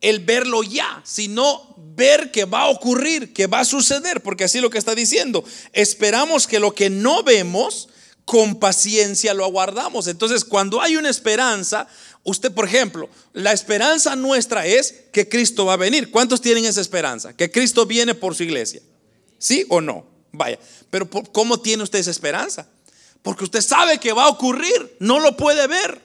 el 0.00 0.18
verlo 0.18 0.64
ya, 0.64 1.00
sino 1.04 1.76
ver 1.94 2.32
que 2.32 2.46
va 2.46 2.62
a 2.62 2.70
ocurrir, 2.70 3.32
que 3.32 3.46
va 3.46 3.60
a 3.60 3.64
suceder, 3.64 4.24
porque 4.24 4.42
así 4.42 4.60
lo 4.60 4.70
que 4.70 4.78
está 4.78 4.96
diciendo. 4.96 5.44
Esperamos 5.72 6.48
que 6.48 6.58
lo 6.58 6.74
que 6.74 6.90
no 6.90 7.22
vemos, 7.22 7.88
con 8.24 8.58
paciencia 8.58 9.34
lo 9.34 9.44
aguardamos. 9.44 10.08
Entonces, 10.08 10.44
cuando 10.44 10.80
hay 10.80 10.96
una 10.96 11.10
esperanza, 11.10 11.86
usted, 12.24 12.50
por 12.50 12.66
ejemplo, 12.66 13.08
la 13.34 13.52
esperanza 13.52 14.16
nuestra 14.16 14.66
es 14.66 15.04
que 15.12 15.28
Cristo 15.28 15.64
va 15.64 15.74
a 15.74 15.76
venir. 15.76 16.10
¿Cuántos 16.10 16.40
tienen 16.40 16.64
esa 16.64 16.80
esperanza? 16.80 17.36
Que 17.36 17.52
Cristo 17.52 17.86
viene 17.86 18.16
por 18.16 18.34
su 18.34 18.42
iglesia. 18.42 18.82
¿Sí 19.38 19.64
o 19.68 19.80
no? 19.80 20.10
Vaya, 20.32 20.58
pero 20.90 21.08
¿cómo 21.08 21.60
tiene 21.60 21.82
usted 21.82 21.98
esa 21.98 22.10
esperanza? 22.10 22.66
Porque 23.22 23.44
usted 23.44 23.60
sabe 23.60 23.98
que 23.98 24.12
va 24.12 24.24
a 24.24 24.28
ocurrir, 24.28 24.96
no 24.98 25.20
lo 25.20 25.36
puede 25.36 25.66
ver. 25.66 26.00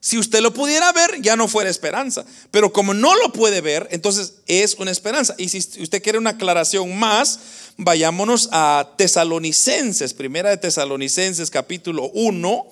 Si 0.00 0.16
usted 0.16 0.40
lo 0.40 0.54
pudiera 0.54 0.92
ver, 0.92 1.20
ya 1.22 1.34
no 1.34 1.48
fuera 1.48 1.70
esperanza. 1.70 2.24
Pero 2.50 2.72
como 2.72 2.94
no 2.94 3.16
lo 3.16 3.32
puede 3.32 3.60
ver, 3.60 3.88
entonces 3.90 4.34
es 4.46 4.74
una 4.74 4.90
esperanza. 4.90 5.34
Y 5.38 5.48
si 5.48 5.58
usted 5.82 6.02
quiere 6.02 6.18
una 6.18 6.30
aclaración 6.30 6.96
más, 6.96 7.40
vayámonos 7.76 8.48
a 8.52 8.92
Tesalonicenses, 8.96 10.14
primera 10.14 10.50
de 10.50 10.56
Tesalonicenses 10.56 11.50
capítulo 11.50 12.10
1, 12.14 12.66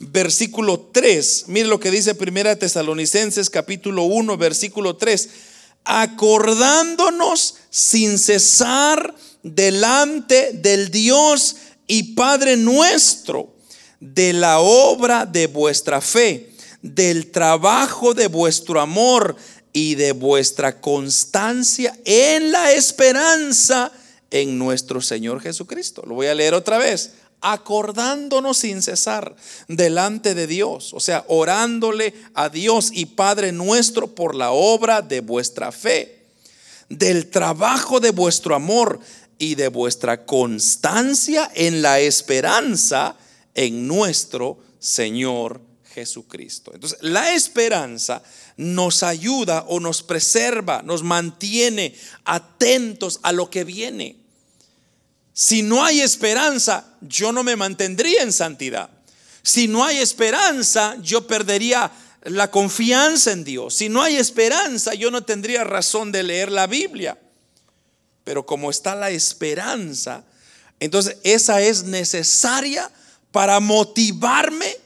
versículo 0.00 0.90
3. 0.92 1.44
Mire 1.46 1.68
lo 1.68 1.78
que 1.78 1.92
dice 1.92 2.14
primera 2.14 2.50
de 2.50 2.56
Tesalonicenses 2.56 3.48
capítulo 3.48 4.02
1, 4.04 4.36
versículo 4.36 4.96
3. 4.96 5.28
Acordándonos 5.84 7.56
sin 7.70 8.18
cesar 8.18 9.14
delante 9.42 10.52
del 10.52 10.90
Dios 10.90 11.56
y 11.86 12.14
Padre 12.14 12.56
nuestro 12.56 13.54
de 14.00 14.32
la 14.32 14.58
obra 14.60 15.26
de 15.26 15.46
vuestra 15.46 16.00
fe, 16.00 16.50
del 16.80 17.30
trabajo 17.30 18.14
de 18.14 18.26
vuestro 18.26 18.80
amor 18.80 19.36
y 19.72 19.94
de 19.94 20.12
vuestra 20.12 20.80
constancia 20.80 21.96
en 22.04 22.50
la 22.50 22.72
esperanza 22.72 23.92
en 24.30 24.58
nuestro 24.58 25.00
Señor 25.00 25.40
Jesucristo. 25.40 26.02
Lo 26.06 26.14
voy 26.14 26.26
a 26.26 26.34
leer 26.34 26.54
otra 26.54 26.78
vez. 26.78 27.12
Acordándonos 27.44 28.58
sin 28.58 28.82
cesar 28.82 29.34
delante 29.66 30.34
de 30.34 30.46
Dios, 30.46 30.94
o 30.94 31.00
sea, 31.00 31.24
orándole 31.26 32.14
a 32.34 32.48
Dios 32.48 32.90
y 32.92 33.06
Padre 33.06 33.50
nuestro 33.50 34.14
por 34.14 34.36
la 34.36 34.52
obra 34.52 35.02
de 35.02 35.20
vuestra 35.20 35.72
fe, 35.72 36.22
del 36.88 37.30
trabajo 37.30 37.98
de 37.98 38.10
vuestro 38.10 38.54
amor 38.54 39.00
y 39.42 39.56
de 39.56 39.66
vuestra 39.66 40.24
constancia 40.24 41.50
en 41.56 41.82
la 41.82 41.98
esperanza 41.98 43.16
en 43.56 43.88
nuestro 43.88 44.60
Señor 44.78 45.60
Jesucristo. 45.92 46.70
Entonces, 46.72 47.00
la 47.02 47.34
esperanza 47.34 48.22
nos 48.56 49.02
ayuda 49.02 49.64
o 49.66 49.80
nos 49.80 50.04
preserva, 50.04 50.82
nos 50.82 51.02
mantiene 51.02 51.92
atentos 52.24 53.18
a 53.24 53.32
lo 53.32 53.50
que 53.50 53.64
viene. 53.64 54.14
Si 55.32 55.62
no 55.62 55.84
hay 55.84 56.02
esperanza, 56.02 56.94
yo 57.00 57.32
no 57.32 57.42
me 57.42 57.56
mantendría 57.56 58.22
en 58.22 58.32
santidad. 58.32 58.90
Si 59.42 59.66
no 59.66 59.84
hay 59.84 59.98
esperanza, 59.98 60.96
yo 61.02 61.26
perdería 61.26 61.90
la 62.26 62.48
confianza 62.48 63.32
en 63.32 63.42
Dios. 63.42 63.74
Si 63.74 63.88
no 63.88 64.02
hay 64.02 64.18
esperanza, 64.18 64.94
yo 64.94 65.10
no 65.10 65.24
tendría 65.24 65.64
razón 65.64 66.12
de 66.12 66.22
leer 66.22 66.52
la 66.52 66.68
Biblia. 66.68 67.18
Pero 68.24 68.46
como 68.46 68.70
está 68.70 68.94
la 68.94 69.10
esperanza, 69.10 70.24
entonces 70.80 71.16
esa 71.24 71.60
es 71.60 71.84
necesaria 71.84 72.90
para 73.30 73.60
motivarme 73.60 74.76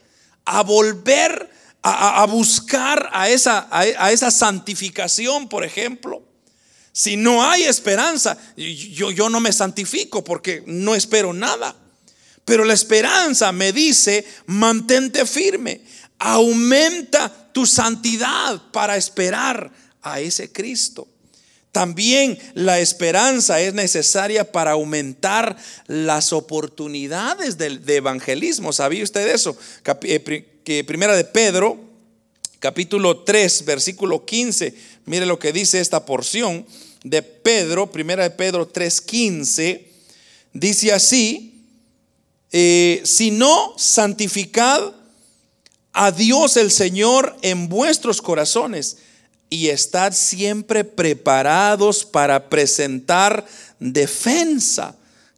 a 0.44 0.62
volver 0.62 1.51
a, 1.83 2.27
buscar 2.27 3.11
a 3.12 3.29
esa, 3.29 3.68
a 3.70 4.11
esa 4.11 4.33
santificación, 4.33 5.49
por 5.49 5.64
ejemplo. 5.64 6.27
Si 6.90 7.16
no 7.16 7.44
hay 7.49 7.64
esperanza, 7.64 8.38
yo, 8.57 9.11
yo 9.11 9.29
no 9.29 9.38
me 9.38 9.53
santifico 9.53 10.25
porque 10.25 10.64
no 10.66 10.94
espero 10.94 11.33
nada. 11.33 11.77
Pero 12.46 12.64
la 12.64 12.75
esperanza 12.75 13.53
me 13.53 13.72
dice, 13.72 14.27
mantente 14.46 15.27
firme, 15.27 15.83
aumenta 16.18 17.53
tu 17.53 17.66
santidad 17.66 18.62
para 18.72 18.96
esperar 18.96 19.70
a 20.01 20.20
ese 20.20 20.51
Cristo. 20.51 21.07
También 21.77 22.39
la 22.55 22.81
esperanza 22.81 23.61
es 23.61 23.75
necesaria 23.75 24.51
para 24.51 24.71
aumentar 24.71 25.59
las 25.89 26.33
oportunidades 26.33 27.59
de, 27.59 27.97
evangelismo. 27.97 28.73
¿Sabía 28.73 29.05
usted 29.05 29.29
eso? 29.29 29.55
Eh, 30.05 30.85
primera 30.87 31.15
de 31.15 31.25
Pedro, 31.25 31.79
capítulo 32.61 33.25
3, 33.25 33.67
versículo 33.67 34.25
15, 34.25 34.73
mire 35.05 35.27
lo 35.27 35.39
que 35.39 35.53
dice 35.53 35.79
esta 35.79 36.07
porción 36.07 36.65
de 37.05 37.21
Pedro, 37.21 37.93
primera 37.93 38.23
de 38.23 38.31
Pedro 38.31 38.67
3:15, 38.67 39.85
dice 40.55 40.95
así, 40.95 41.62
eh, 42.53 43.03
si 43.05 43.31
no, 43.31 43.75
santificad 43.77 44.95
a 45.93 46.11
Dios 46.11 46.57
el 46.57 46.71
Señor 46.71 47.37
en 47.43 47.69
vuestros 47.69 48.23
corazones 48.23 48.97
y 49.49 49.69
estad 49.69 50.13
siempre 50.13 50.85
preparados 50.85 52.05
para 52.05 52.49
presentar 52.49 53.47
defensa 53.79 54.97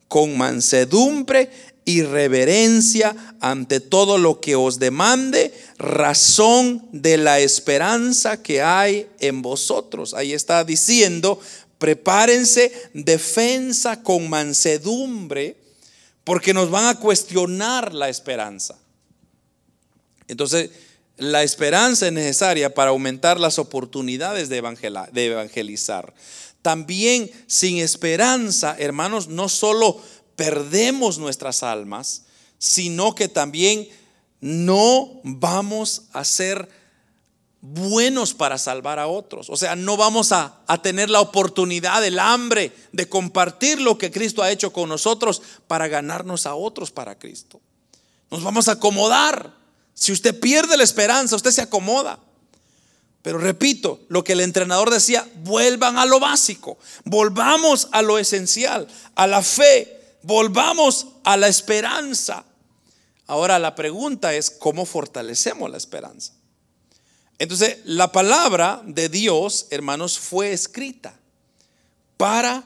con 0.09 0.37
mansedumbre 0.37 1.51
y 1.85 2.03
reverencia 2.03 3.16
ante 3.40 3.81
todo 3.81 4.18
lo 4.18 4.40
que 4.40 4.57
os 4.57 4.79
demande 4.79 5.55
razón 5.79 6.87
de 6.92 7.16
la 7.16 7.40
esperanza 7.40 8.42
que 8.42 8.61
hay 8.62 9.09
en 9.21 9.40
vosotros. 9.40 10.12
Ahí 10.12 10.33
está 10.33 10.64
diciendo, 10.64 11.40
prepárense 11.79 12.73
defensa 12.92 14.03
con 14.03 14.29
mansedumbre, 14.29 15.57
porque 16.25 16.53
nos 16.53 16.71
van 16.71 16.85
a 16.85 17.01
cuestionar 17.01 17.94
la 17.94 18.11
esperanza. 18.11 18.77
Entonces, 20.27 20.71
la 21.18 21.42
esperanza 21.42 22.07
es 22.07 22.12
necesaria 22.12 22.72
para 22.72 22.90
aumentar 22.90 23.38
las 23.38 23.59
oportunidades 23.59 24.48
de, 24.48 24.59
evangelizar. 24.59 26.14
También 26.62 27.31
sin 27.46 27.78
esperanza, 27.78 28.76
hermanos, 28.78 29.28
no 29.28 29.48
solo 29.48 30.00
perdemos 30.37 31.18
nuestras 31.18 31.62
almas, 31.62 32.24
sino 32.59 33.14
que 33.14 33.28
también 33.28 33.88
no 34.40 35.20
vamos 35.24 36.04
a 36.12 36.24
ser 36.24 36.68
buenos 37.61 38.35
para 38.35 38.57
salvar 38.57 39.00
a 39.00 39.09
otros. 39.09 39.50
O 39.50 39.57
sea, 39.57 39.74
no 39.74 39.96
vamos 39.96 40.31
a, 40.31 40.62
tener 40.83 41.11
la 41.11 41.20
oportunidad, 41.20 42.04
el 42.04 42.20
hambre 42.20 42.72
de 42.92 43.09
compartir 43.09 43.81
lo 43.81 43.98
que 43.98 44.12
Cristo 44.12 44.42
ha 44.42 44.50
hecho 44.50 44.72
con 44.72 44.88
nosotros 44.88 45.42
para 45.66 45.88
ganarnos 45.88 46.46
a 46.46 46.54
otros 46.54 46.92
para 46.92 47.18
Cristo. 47.18 47.61
Nos 48.31 48.44
vamos 48.44 48.68
a 48.68 48.72
acomodar. 48.72 49.59
Si 49.98 50.12
usted 50.12 50.38
pierde 50.38 50.76
la 50.76 50.84
esperanza, 50.84 51.34
usted 51.34 51.50
se 51.50 51.62
acomoda. 51.62 52.20
Pero 53.20 53.38
repito, 53.38 54.00
lo 54.08 54.22
que 54.22 54.34
el 54.34 54.40
entrenador 54.40 54.90
decía, 54.90 55.28
vuelvan 55.42 55.98
a 55.98 56.06
lo 56.06 56.20
básico, 56.20 56.78
volvamos 57.04 57.88
a 57.90 58.00
lo 58.00 58.16
esencial, 58.16 58.87
a 59.16 59.26
la 59.26 59.42
fe, 59.42 60.16
volvamos 60.22 61.08
a 61.24 61.37
la 61.37 61.48
esperanza. 61.48 62.44
Ahora 63.26 63.58
la 63.58 63.74
pregunta 63.74 64.34
es, 64.34 64.50
¿cómo 64.50 64.87
fortalecemos 64.87 65.68
la 65.68 65.78
esperanza? 65.78 66.32
Entonces, 67.40 67.78
la 67.84 68.12
palabra 68.12 68.80
de 68.84 69.08
Dios, 69.08 69.66
hermanos, 69.70 70.16
fue 70.16 70.52
escrita 70.52 71.18
para 72.16 72.62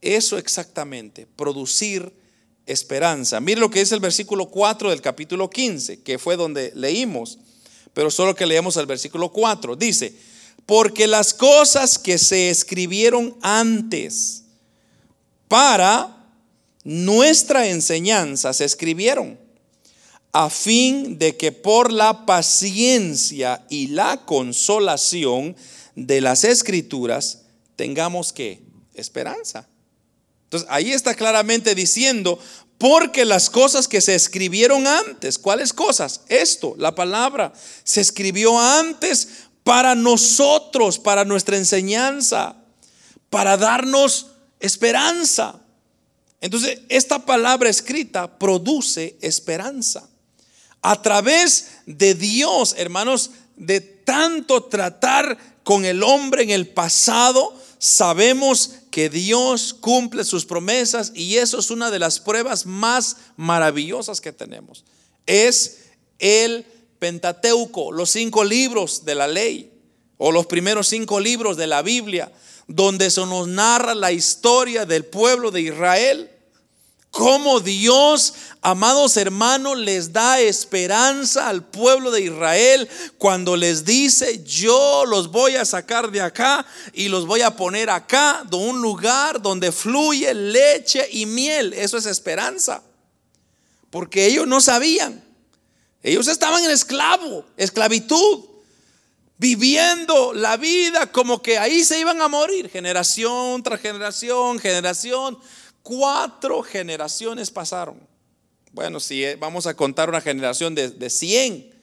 eso 0.00 0.38
exactamente, 0.38 1.28
producir 1.36 2.17
esperanza. 2.68 3.40
Mire 3.40 3.60
lo 3.60 3.70
que 3.70 3.80
dice 3.80 3.94
el 3.94 4.00
versículo 4.00 4.46
4 4.46 4.90
del 4.90 5.00
capítulo 5.00 5.50
15, 5.50 6.02
que 6.02 6.18
fue 6.18 6.36
donde 6.36 6.70
leímos, 6.74 7.38
pero 7.94 8.10
solo 8.10 8.34
que 8.34 8.46
leemos 8.46 8.76
el 8.76 8.86
versículo 8.86 9.30
4. 9.30 9.74
Dice, 9.74 10.14
porque 10.66 11.06
las 11.06 11.34
cosas 11.34 11.98
que 11.98 12.18
se 12.18 12.50
escribieron 12.50 13.36
antes 13.42 14.44
para 15.48 16.26
nuestra 16.84 17.66
enseñanza 17.68 18.52
se 18.52 18.64
escribieron 18.64 19.38
a 20.32 20.50
fin 20.50 21.18
de 21.18 21.36
que 21.36 21.52
por 21.52 21.90
la 21.90 22.26
paciencia 22.26 23.64
y 23.70 23.88
la 23.88 24.24
consolación 24.26 25.56
de 25.94 26.20
las 26.20 26.44
escrituras 26.44 27.42
tengamos 27.76 28.32
que 28.32 28.62
esperanza. 28.94 29.66
Entonces 30.48 30.68
ahí 30.70 30.92
está 30.92 31.14
claramente 31.14 31.74
diciendo, 31.74 32.38
porque 32.78 33.26
las 33.26 33.50
cosas 33.50 33.86
que 33.86 34.00
se 34.00 34.14
escribieron 34.14 34.86
antes, 34.86 35.38
¿cuáles 35.38 35.74
cosas? 35.74 36.22
Esto, 36.28 36.74
la 36.78 36.94
palabra, 36.94 37.52
se 37.84 38.00
escribió 38.00 38.58
antes 38.58 39.28
para 39.62 39.94
nosotros, 39.94 40.98
para 40.98 41.26
nuestra 41.26 41.58
enseñanza, 41.58 42.56
para 43.28 43.58
darnos 43.58 44.28
esperanza. 44.60 45.60
Entonces, 46.40 46.80
esta 46.88 47.26
palabra 47.26 47.68
escrita 47.68 48.38
produce 48.38 49.18
esperanza. 49.20 50.08
A 50.80 51.02
través 51.02 51.72
de 51.84 52.14
Dios, 52.14 52.74
hermanos, 52.78 53.32
de 53.56 53.80
tanto 53.80 54.64
tratar 54.64 55.36
con 55.64 55.84
el 55.84 56.02
hombre 56.02 56.44
en 56.44 56.50
el 56.50 56.68
pasado, 56.68 57.54
sabemos 57.78 58.70
que 58.98 59.08
Dios 59.08 59.74
cumple 59.74 60.24
sus 60.24 60.44
promesas 60.44 61.12
y 61.14 61.36
eso 61.36 61.60
es 61.60 61.70
una 61.70 61.92
de 61.92 62.00
las 62.00 62.18
pruebas 62.18 62.66
más 62.66 63.18
maravillosas 63.36 64.20
que 64.20 64.32
tenemos. 64.32 64.84
Es 65.24 65.90
el 66.18 66.66
Pentateuco, 66.98 67.92
los 67.92 68.10
cinco 68.10 68.42
libros 68.42 69.04
de 69.04 69.14
la 69.14 69.28
ley 69.28 69.70
o 70.16 70.32
los 70.32 70.46
primeros 70.46 70.88
cinco 70.88 71.20
libros 71.20 71.56
de 71.56 71.68
la 71.68 71.82
Biblia, 71.82 72.32
donde 72.66 73.08
se 73.12 73.24
nos 73.24 73.46
narra 73.46 73.94
la 73.94 74.10
historia 74.10 74.84
del 74.84 75.04
pueblo 75.04 75.52
de 75.52 75.60
Israel 75.60 76.28
Cómo 77.18 77.58
Dios, 77.58 78.32
amados 78.62 79.16
hermanos, 79.16 79.76
les 79.76 80.12
da 80.12 80.38
esperanza 80.38 81.48
al 81.48 81.64
pueblo 81.64 82.12
de 82.12 82.20
Israel 82.20 82.88
cuando 83.18 83.56
les 83.56 83.84
dice, 83.84 84.44
yo 84.44 85.04
los 85.04 85.32
voy 85.32 85.56
a 85.56 85.64
sacar 85.64 86.12
de 86.12 86.20
acá 86.20 86.64
y 86.92 87.08
los 87.08 87.26
voy 87.26 87.40
a 87.40 87.56
poner 87.56 87.90
acá, 87.90 88.44
de 88.48 88.56
un 88.56 88.80
lugar 88.80 89.42
donde 89.42 89.72
fluye 89.72 90.32
leche 90.32 91.08
y 91.10 91.26
miel. 91.26 91.72
Eso 91.72 91.98
es 91.98 92.06
esperanza. 92.06 92.84
Porque 93.90 94.26
ellos 94.26 94.46
no 94.46 94.60
sabían. 94.60 95.20
Ellos 96.04 96.28
estaban 96.28 96.62
en 96.62 96.70
esclavo, 96.70 97.44
esclavitud, 97.56 98.44
viviendo 99.38 100.32
la 100.34 100.56
vida 100.56 101.10
como 101.10 101.42
que 101.42 101.58
ahí 101.58 101.82
se 101.82 101.98
iban 101.98 102.22
a 102.22 102.28
morir, 102.28 102.70
generación 102.70 103.60
tras 103.64 103.80
generación, 103.80 104.60
generación 104.60 105.36
Cuatro 105.88 106.62
generaciones 106.62 107.50
pasaron. 107.50 107.98
Bueno, 108.72 109.00
si 109.00 109.24
eh, 109.24 109.36
vamos 109.36 109.66
a 109.66 109.72
contar 109.72 110.10
una 110.10 110.20
generación 110.20 110.74
de, 110.74 110.90
de 110.90 111.08
100, 111.08 111.74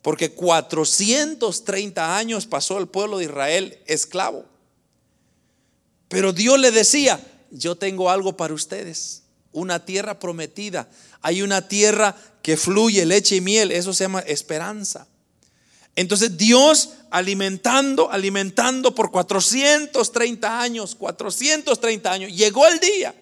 porque 0.00 0.32
430 0.32 2.16
años 2.16 2.46
pasó 2.46 2.78
el 2.78 2.86
pueblo 2.86 3.18
de 3.18 3.24
Israel 3.24 3.78
esclavo. 3.84 4.46
Pero 6.08 6.32
Dios 6.32 6.58
le 6.58 6.70
decía, 6.70 7.20
yo 7.50 7.76
tengo 7.76 8.08
algo 8.08 8.34
para 8.34 8.54
ustedes, 8.54 9.24
una 9.52 9.84
tierra 9.84 10.18
prometida. 10.18 10.88
Hay 11.20 11.42
una 11.42 11.68
tierra 11.68 12.16
que 12.40 12.56
fluye 12.56 13.04
leche 13.04 13.36
y 13.36 13.40
miel, 13.42 13.72
eso 13.72 13.92
se 13.92 14.04
llama 14.04 14.20
esperanza. 14.20 15.06
Entonces 15.94 16.36
Dios 16.36 16.90
alimentando, 17.10 18.10
alimentando 18.10 18.94
por 18.94 19.10
430 19.10 20.60
años, 20.60 20.94
430 20.94 22.12
años, 22.12 22.32
llegó 22.32 22.66
el 22.66 22.80
día. 22.80 23.14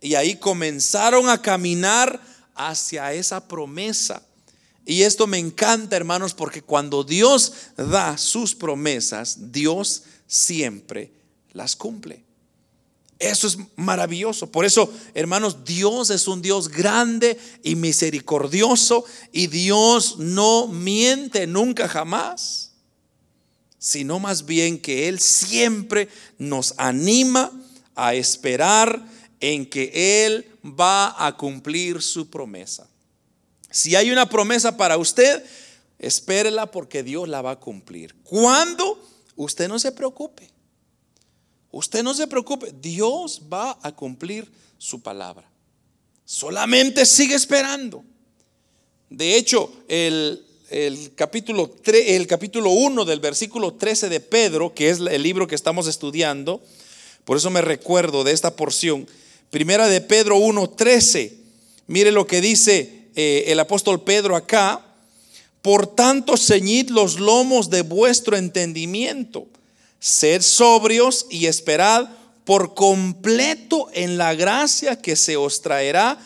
Y 0.00 0.14
ahí 0.14 0.36
comenzaron 0.36 1.28
a 1.28 1.40
caminar 1.40 2.20
hacia 2.54 3.12
esa 3.12 3.46
promesa. 3.46 4.22
Y 4.84 5.02
esto 5.02 5.26
me 5.26 5.38
encanta, 5.38 5.96
hermanos, 5.96 6.34
porque 6.34 6.62
cuando 6.62 7.04
Dios 7.04 7.52
da 7.76 8.18
sus 8.18 8.54
promesas, 8.54 9.52
Dios 9.52 10.04
siempre 10.26 11.12
las 11.52 11.76
cumple. 11.76 12.24
Eso 13.22 13.46
es 13.46 13.56
maravilloso. 13.76 14.50
Por 14.50 14.64
eso, 14.64 14.92
hermanos, 15.14 15.64
Dios 15.64 16.10
es 16.10 16.26
un 16.26 16.42
Dios 16.42 16.68
grande 16.68 17.38
y 17.62 17.76
misericordioso 17.76 19.04
y 19.30 19.46
Dios 19.46 20.18
no 20.18 20.66
miente 20.66 21.46
nunca 21.46 21.86
jamás, 21.86 22.72
sino 23.78 24.18
más 24.18 24.44
bien 24.44 24.76
que 24.76 25.06
Él 25.06 25.20
siempre 25.20 26.08
nos 26.36 26.74
anima 26.78 27.52
a 27.94 28.14
esperar 28.14 29.00
en 29.38 29.66
que 29.66 30.24
Él 30.24 30.44
va 30.64 31.14
a 31.24 31.36
cumplir 31.36 32.02
su 32.02 32.28
promesa. 32.28 32.88
Si 33.70 33.94
hay 33.94 34.10
una 34.10 34.28
promesa 34.28 34.76
para 34.76 34.98
usted, 34.98 35.44
espérela 36.00 36.72
porque 36.72 37.04
Dios 37.04 37.28
la 37.28 37.40
va 37.40 37.52
a 37.52 37.60
cumplir. 37.60 38.16
¿Cuándo? 38.24 39.00
Usted 39.36 39.68
no 39.68 39.78
se 39.78 39.92
preocupe. 39.92 40.51
Usted 41.72 42.02
no 42.02 42.12
se 42.12 42.26
preocupe, 42.26 42.72
Dios 42.80 43.42
va 43.50 43.78
a 43.82 43.92
cumplir 43.92 44.46
su 44.76 45.00
palabra. 45.00 45.50
Solamente 46.26 47.06
sigue 47.06 47.34
esperando. 47.34 48.04
De 49.08 49.36
hecho, 49.36 49.72
el, 49.88 50.44
capítulo, 51.14 51.74
el 51.86 52.26
capítulo 52.26 52.70
1 52.70 53.06
del 53.06 53.20
versículo 53.20 53.72
13 53.72 54.10
de 54.10 54.20
Pedro, 54.20 54.74
que 54.74 54.90
es 54.90 54.98
el 55.00 55.22
libro 55.22 55.46
que 55.46 55.54
estamos 55.54 55.86
estudiando, 55.86 56.60
por 57.24 57.38
eso 57.38 57.48
me 57.50 57.62
recuerdo 57.62 58.22
de 58.22 58.32
esta 58.32 58.54
porción, 58.54 59.08
primera 59.50 59.88
de 59.88 60.02
Pedro 60.02 60.36
1, 60.36 60.70
13, 60.70 61.38
mire 61.86 62.12
lo 62.12 62.26
que 62.26 62.42
dice 62.42 63.08
eh, 63.14 63.44
el 63.46 63.58
apóstol 63.58 64.02
Pedro 64.02 64.36
acá, 64.36 64.84
por 65.62 65.86
tanto 65.86 66.36
ceñid 66.36 66.90
los 66.90 67.18
lomos 67.18 67.70
de 67.70 67.80
vuestro 67.80 68.36
entendimiento 68.36 69.46
Sed 70.02 70.42
sobrios 70.42 71.26
y 71.30 71.46
esperad 71.46 72.08
por 72.44 72.74
completo 72.74 73.88
en 73.92 74.18
la 74.18 74.34
gracia 74.34 75.00
que 75.00 75.14
se 75.14 75.36
os 75.36 75.62
traerá 75.62 76.18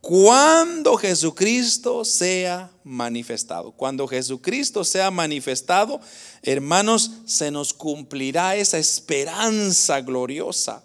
cuando 0.00 0.96
Jesucristo 0.96 2.04
sea 2.04 2.70
manifestado. 2.84 3.72
Cuando 3.72 4.06
Jesucristo 4.06 4.84
sea 4.84 5.10
manifestado, 5.10 6.00
hermanos, 6.40 7.10
se 7.26 7.50
nos 7.50 7.74
cumplirá 7.74 8.54
esa 8.54 8.78
esperanza 8.78 10.02
gloriosa. 10.02 10.84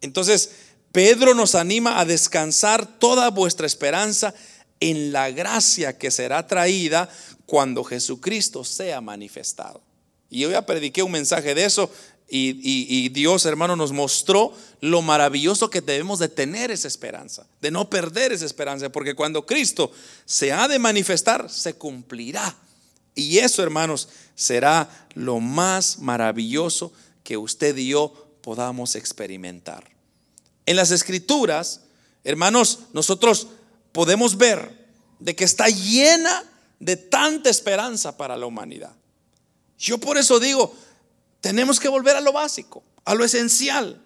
Entonces, 0.00 0.50
Pedro 0.92 1.34
nos 1.34 1.54
anima 1.54 2.00
a 2.00 2.06
descansar 2.06 2.98
toda 2.98 3.28
vuestra 3.28 3.66
esperanza 3.66 4.32
en 4.80 5.12
la 5.12 5.30
gracia 5.30 5.98
que 5.98 6.10
será 6.10 6.46
traída 6.46 7.10
cuando 7.44 7.84
Jesucristo 7.84 8.64
sea 8.64 9.02
manifestado. 9.02 9.83
Y 10.30 10.40
yo 10.40 10.50
ya 10.50 10.66
prediqué 10.66 11.02
un 11.02 11.12
mensaje 11.12 11.54
de 11.54 11.64
eso 11.64 11.90
y, 12.28 13.08
Dios, 13.10 13.44
hermano, 13.46 13.76
nos 13.76 13.92
mostró 13.92 14.52
lo 14.80 15.02
maravilloso 15.02 15.70
que 15.70 15.80
debemos 15.80 16.18
de 16.18 16.28
tener 16.28 16.70
esa 16.70 16.88
esperanza, 16.88 17.46
de 17.60 17.70
no 17.70 17.88
perder 17.88 18.32
esa 18.32 18.46
esperanza, 18.46 18.90
porque 18.90 19.14
cuando 19.14 19.46
Cristo 19.46 19.92
se 20.24 20.52
ha 20.52 20.66
de 20.66 20.78
manifestar, 20.78 21.50
se 21.50 21.74
cumplirá. 21.74 22.56
Y 23.14 23.38
eso, 23.38 23.62
hermanos, 23.62 24.08
será 24.34 25.08
lo 25.14 25.38
más 25.38 25.98
maravilloso 25.98 26.92
que 27.22 27.36
usted 27.36 27.76
y 27.76 27.88
yo 27.88 28.28
podamos 28.40 28.96
experimentar. 28.96 29.84
En 30.66 30.76
las 30.76 30.90
escrituras, 30.90 31.82
hermanos, 32.24 32.80
nosotros 32.92 33.48
podemos 33.92 34.36
ver 34.36 34.86
de 35.20 35.36
que 35.36 35.44
está 35.44 35.68
llena 35.68 36.42
de 36.80 36.96
tanta 36.96 37.48
esperanza 37.48 38.16
para 38.16 38.36
la 38.36 38.46
humanidad. 38.46 38.92
Yo 39.84 39.98
por 39.98 40.16
eso 40.16 40.40
digo, 40.40 40.74
tenemos 41.42 41.78
que 41.78 41.88
volver 41.88 42.16
a 42.16 42.22
lo 42.22 42.32
básico, 42.32 42.82
a 43.04 43.14
lo 43.14 43.22
esencial. 43.22 44.02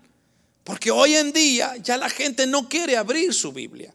Porque 0.65 0.91
hoy 0.91 1.15
en 1.15 1.33
día 1.33 1.77
ya 1.77 1.97
la 1.97 2.11
gente 2.11 2.49
no 2.49 2.69
quiere 2.69 2.97
abrir 2.97 3.33
su 3.33 3.53
Biblia. 3.53 3.95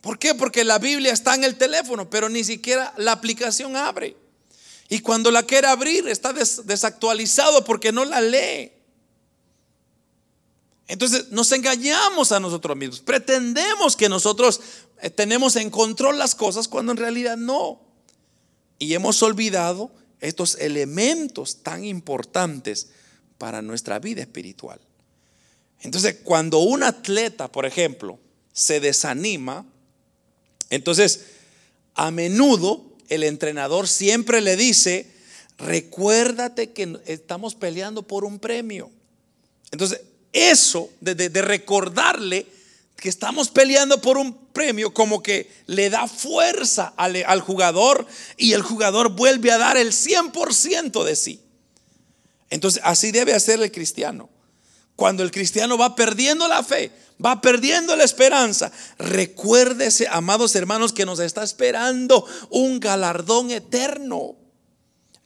¿Por 0.00 0.18
qué? 0.18 0.34
Porque 0.34 0.64
la 0.64 0.78
Biblia 0.78 1.12
está 1.12 1.34
en 1.34 1.44
el 1.44 1.56
teléfono, 1.56 2.08
pero 2.08 2.30
ni 2.30 2.44
siquiera 2.44 2.94
la 2.96 3.12
aplicación 3.12 3.76
abre. 3.76 4.16
Y 4.88 5.00
cuando 5.00 5.30
la 5.30 5.42
quiere 5.42 5.66
abrir 5.66 6.08
está 6.08 6.32
desactualizado 6.32 7.62
porque 7.62 7.92
no 7.92 8.06
la 8.06 8.22
lee. 8.22 8.72
Entonces 10.88 11.30
nos 11.32 11.52
engañamos 11.52 12.32
a 12.32 12.40
nosotros 12.40 12.74
mismos. 12.74 13.00
Pretendemos 13.00 13.96
que 13.96 14.08
nosotros 14.08 14.62
eh, 15.02 15.10
tenemos 15.10 15.56
en 15.56 15.68
control 15.68 16.18
las 16.18 16.34
cosas 16.34 16.68
cuando 16.68 16.92
en 16.92 16.98
realidad 16.98 17.36
no. 17.36 17.82
Y 18.78 18.94
hemos 18.94 19.22
olvidado 19.22 19.90
estos 20.20 20.56
elementos 20.56 21.62
tan 21.62 21.84
importantes 21.84 22.88
para 23.38 23.62
nuestra 23.62 23.98
vida 23.98 24.22
espiritual. 24.22 24.80
Entonces, 25.80 26.16
cuando 26.24 26.58
un 26.60 26.82
atleta, 26.82 27.50
por 27.50 27.66
ejemplo, 27.66 28.18
se 28.52 28.80
desanima, 28.80 29.66
entonces 30.70 31.26
a 31.94 32.10
menudo 32.10 32.84
el 33.08 33.22
entrenador 33.22 33.86
siempre 33.88 34.40
le 34.40 34.56
dice, 34.56 35.10
recuérdate 35.58 36.72
que 36.72 36.98
estamos 37.06 37.54
peleando 37.54 38.02
por 38.02 38.24
un 38.24 38.38
premio. 38.38 38.90
Entonces, 39.70 40.00
eso 40.32 40.90
de, 41.00 41.14
de 41.14 41.42
recordarle 41.42 42.46
que 42.96 43.08
estamos 43.08 43.50
peleando 43.50 44.00
por 44.00 44.16
un 44.16 44.34
premio 44.52 44.92
como 44.94 45.22
que 45.22 45.50
le 45.66 45.90
da 45.90 46.08
fuerza 46.08 46.94
al, 46.96 47.40
jugador 47.40 48.06
y 48.36 48.54
el 48.54 48.62
jugador 48.62 49.10
vuelve 49.10 49.52
a 49.52 49.58
dar 49.58 49.76
el 49.76 49.92
100% 49.92 51.04
de 51.04 51.16
sí. 51.16 51.40
Entonces 52.48 52.80
así 52.84 53.12
debe 53.12 53.34
hacer 53.34 53.60
el 53.60 53.70
cristiano. 53.70 54.30
Cuando 54.94 55.22
el 55.22 55.30
cristiano 55.30 55.76
va 55.76 55.94
perdiendo 55.94 56.48
la 56.48 56.62
fe, 56.62 56.90
va 57.22 57.42
perdiendo 57.42 57.96
la 57.96 58.04
esperanza, 58.04 58.72
recuérdese, 58.98 60.08
amados 60.10 60.54
hermanos, 60.54 60.94
que 60.94 61.04
nos 61.04 61.18
está 61.18 61.42
esperando 61.42 62.24
un 62.48 62.80
galardón 62.80 63.50
eterno. 63.50 64.36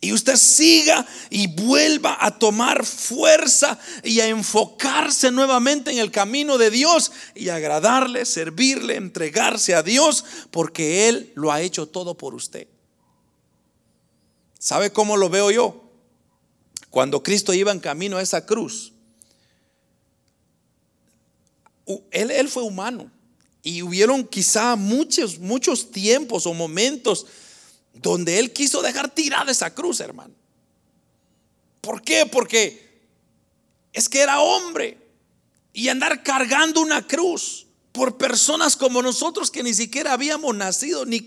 Y 0.02 0.12
usted 0.14 0.36
siga 0.36 1.06
y 1.28 1.46
vuelva 1.46 2.16
a 2.18 2.38
tomar 2.38 2.86
fuerza 2.86 3.78
y 4.02 4.20
a 4.20 4.28
enfocarse 4.28 5.30
nuevamente 5.30 5.90
en 5.90 5.98
el 5.98 6.10
camino 6.10 6.56
de 6.56 6.70
Dios 6.70 7.12
y 7.34 7.50
agradarle, 7.50 8.24
servirle, 8.24 8.96
entregarse 8.96 9.74
a 9.74 9.82
Dios, 9.82 10.24
porque 10.50 11.08
Él 11.08 11.32
lo 11.34 11.52
ha 11.52 11.60
hecho 11.60 11.86
todo 11.86 12.16
por 12.16 12.34
usted. 12.34 12.66
¿Sabe 14.58 14.90
cómo 14.90 15.18
lo 15.18 15.28
veo 15.28 15.50
yo? 15.50 15.84
Cuando 16.88 17.22
Cristo 17.22 17.52
iba 17.52 17.70
en 17.70 17.80
camino 17.80 18.16
a 18.16 18.22
esa 18.22 18.46
cruz, 18.46 18.92
él, 22.10 22.30
él 22.30 22.48
fue 22.48 22.62
humano 22.62 23.10
y 23.62 23.82
hubieron 23.82 24.24
quizá 24.24 24.76
muchos, 24.76 25.38
muchos 25.38 25.90
tiempos 25.90 26.46
o 26.46 26.54
momentos 26.54 27.26
donde 27.94 28.38
Él 28.38 28.52
quiso 28.52 28.82
dejar 28.82 29.14
tirada 29.14 29.50
esa 29.50 29.74
cruz, 29.74 30.00
hermano. 30.00 30.34
¿Por 31.80 32.02
qué? 32.02 32.26
Porque 32.26 32.90
es 33.92 34.08
que 34.08 34.20
era 34.20 34.40
hombre 34.40 34.98
y 35.72 35.88
andar 35.88 36.22
cargando 36.22 36.80
una 36.80 37.06
cruz 37.06 37.66
por 37.92 38.16
personas 38.16 38.76
como 38.76 39.02
nosotros 39.02 39.50
que 39.50 39.62
ni 39.62 39.74
siquiera 39.74 40.12
habíamos 40.12 40.54
nacido, 40.54 41.04
ni, 41.06 41.26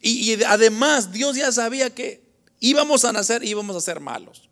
y, 0.00 0.42
además 0.44 1.12
Dios 1.12 1.36
ya 1.36 1.52
sabía 1.52 1.94
que 1.94 2.22
íbamos 2.60 3.04
a 3.04 3.12
nacer 3.12 3.44
y 3.44 3.50
íbamos 3.50 3.76
a 3.76 3.80
ser 3.80 4.00
malos. 4.00 4.48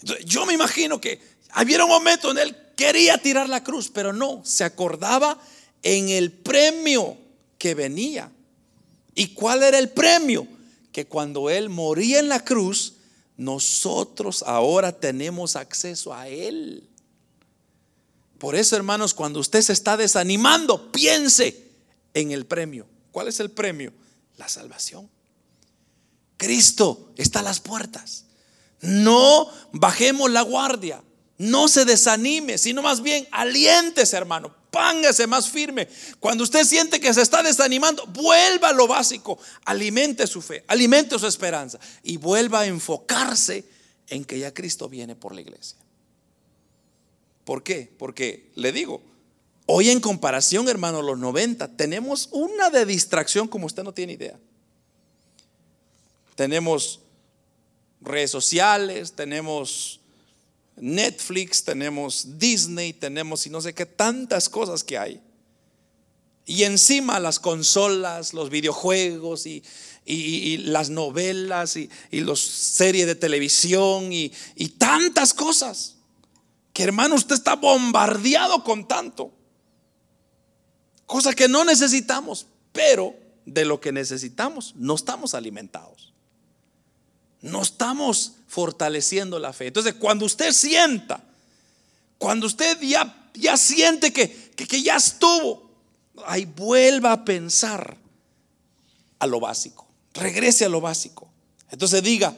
Entonces, 0.00 0.26
yo 0.26 0.44
me 0.44 0.52
imagino 0.52 1.00
que 1.00 1.20
había 1.50 1.82
un 1.84 1.90
momento 1.90 2.30
en 2.30 2.38
él 2.38 2.56
quería 2.76 3.18
tirar 3.18 3.48
la 3.48 3.64
cruz, 3.64 3.90
pero 3.92 4.12
no, 4.12 4.42
se 4.44 4.64
acordaba 4.64 5.38
en 5.82 6.08
el 6.08 6.32
premio 6.32 7.16
que 7.58 7.74
venía. 7.74 8.30
¿Y 9.14 9.28
cuál 9.28 9.62
era 9.62 9.78
el 9.78 9.90
premio? 9.90 10.46
Que 10.92 11.06
cuando 11.06 11.50
Él 11.50 11.68
moría 11.68 12.18
en 12.18 12.28
la 12.28 12.44
cruz, 12.44 12.94
nosotros 13.36 14.44
ahora 14.46 14.92
tenemos 14.92 15.56
acceso 15.56 16.14
a 16.14 16.28
Él. 16.28 16.88
Por 18.38 18.54
eso, 18.54 18.76
hermanos, 18.76 19.14
cuando 19.14 19.40
usted 19.40 19.62
se 19.62 19.72
está 19.72 19.96
desanimando, 19.96 20.92
piense 20.92 21.70
en 22.12 22.32
el 22.32 22.46
premio. 22.46 22.86
¿Cuál 23.10 23.28
es 23.28 23.40
el 23.40 23.50
premio? 23.50 23.92
La 24.36 24.48
salvación. 24.48 25.08
Cristo 26.36 27.12
está 27.16 27.40
a 27.40 27.44
las 27.44 27.60
puertas. 27.60 28.26
No 28.80 29.48
bajemos 29.72 30.30
la 30.30 30.42
guardia. 30.42 31.02
No 31.38 31.68
se 31.68 31.84
desanime, 31.84 32.58
sino 32.58 32.82
más 32.82 33.02
bien 33.02 33.26
aliéntese, 33.30 34.16
hermano. 34.16 34.54
Pángase 34.74 35.28
más 35.28 35.48
firme. 35.48 35.86
Cuando 36.18 36.42
usted 36.42 36.64
siente 36.64 36.98
que 36.98 37.14
se 37.14 37.22
está 37.22 37.44
desanimando, 37.44 38.04
vuelva 38.06 38.70
a 38.70 38.72
lo 38.72 38.88
básico. 38.88 39.38
Alimente 39.66 40.26
su 40.26 40.42
fe, 40.42 40.64
alimente 40.66 41.16
su 41.16 41.28
esperanza 41.28 41.78
y 42.02 42.16
vuelva 42.16 42.60
a 42.60 42.66
enfocarse 42.66 43.64
en 44.08 44.24
que 44.24 44.40
ya 44.40 44.52
Cristo 44.52 44.88
viene 44.88 45.14
por 45.14 45.32
la 45.32 45.42
iglesia. 45.42 45.78
¿Por 47.44 47.62
qué? 47.62 47.88
Porque 47.96 48.50
le 48.56 48.72
digo, 48.72 49.00
hoy 49.66 49.90
en 49.90 50.00
comparación, 50.00 50.68
hermano, 50.68 51.02
los 51.02 51.20
90, 51.20 51.76
tenemos 51.76 52.28
una 52.32 52.68
de 52.68 52.84
distracción 52.84 53.46
como 53.46 53.66
usted 53.66 53.84
no 53.84 53.94
tiene 53.94 54.14
idea. 54.14 54.36
Tenemos 56.34 56.98
redes 58.00 58.32
sociales, 58.32 59.12
tenemos 59.12 60.00
Netflix, 60.76 61.64
tenemos 61.64 62.38
Disney, 62.38 62.92
tenemos 62.92 63.46
y 63.46 63.50
no 63.50 63.60
sé 63.60 63.74
qué 63.74 63.86
tantas 63.86 64.48
cosas 64.48 64.82
que 64.82 64.98
hay. 64.98 65.20
Y 66.46 66.64
encima 66.64 67.20
las 67.20 67.38
consolas, 67.38 68.34
los 68.34 68.50
videojuegos 68.50 69.46
y, 69.46 69.62
las 70.58 70.90
novelas 70.90 71.76
y, 71.76 71.88
las 72.10 72.40
series 72.40 73.06
de 73.06 73.14
televisión 73.14 74.12
y, 74.12 74.32
y 74.54 74.68
tantas 74.70 75.32
cosas. 75.32 75.96
Que 76.72 76.82
hermano, 76.82 77.14
usted 77.14 77.36
está 77.36 77.54
bombardeado 77.54 78.62
con 78.64 78.86
tanto. 78.86 79.32
Cosa 81.06 81.32
que 81.34 81.48
no 81.48 81.64
necesitamos, 81.64 82.46
pero 82.72 83.14
de 83.46 83.64
lo 83.64 83.80
que 83.80 83.92
necesitamos 83.92 84.74
no 84.76 84.94
estamos 84.94 85.34
alimentados. 85.34 86.13
No 87.44 87.60
estamos 87.60 88.36
fortaleciendo 88.48 89.38
la 89.38 89.52
fe. 89.52 89.66
Entonces, 89.66 89.94
cuando 89.94 90.24
usted 90.24 90.50
sienta, 90.50 91.22
cuando 92.16 92.46
usted 92.46 92.80
ya, 92.80 93.30
ya 93.34 93.58
siente 93.58 94.14
que, 94.14 94.50
que 94.56 94.82
ya 94.82 94.96
estuvo, 94.96 95.70
ahí 96.24 96.46
vuelva 96.46 97.12
a 97.12 97.22
pensar 97.22 97.98
a 99.18 99.26
lo 99.26 99.40
básico. 99.40 99.86
Regrese 100.14 100.64
a 100.64 100.70
lo 100.70 100.80
básico. 100.80 101.28
Entonces 101.70 102.02
diga, 102.02 102.34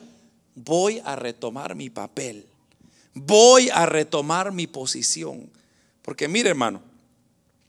voy 0.57 1.01
a 1.05 1.15
retomar 1.15 1.77
mi 1.77 1.89
papel. 1.89 2.45
Voy 3.15 3.71
a 3.73 3.87
retomar 3.87 4.51
mi 4.51 4.67
posición. 4.67 5.49
Porque 6.03 6.27
mire 6.27 6.51
hermano, 6.51 6.83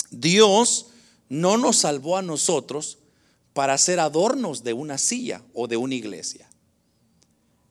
Dios 0.10 0.88
no 1.30 1.58
nos 1.58 1.78
salvó 1.78 2.18
a 2.18 2.24
nosotros 2.24 2.98
para 3.54 3.78
ser 3.78 4.00
adornos 4.00 4.64
de 4.64 4.74
una 4.74 4.98
silla 4.98 5.44
o 5.54 5.68
de 5.68 5.78
una 5.78 5.94
iglesia. 5.94 6.47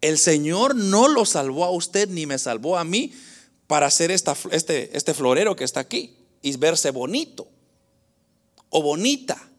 El 0.01 0.19
Señor 0.19 0.75
no 0.75 1.09
lo 1.09 1.25
salvó 1.25 1.65
a 1.65 1.71
usted 1.71 2.09
ni 2.09 2.27
me 2.27 2.39
salvó 2.39 2.79
a 2.79 2.85
mí 2.85 3.13
para 3.67 3.91
ser 3.91 4.11
esta, 4.11 4.37
este, 4.51 4.97
este 4.97 5.15
florero 5.15 5.57
que 5.57 5.65
está 5.65 5.81
aquí 5.81 6.17
y 6.43 6.57
verse 6.57 6.91
bonito 6.91 7.49
o 8.71 8.83
bonita. 8.83 9.51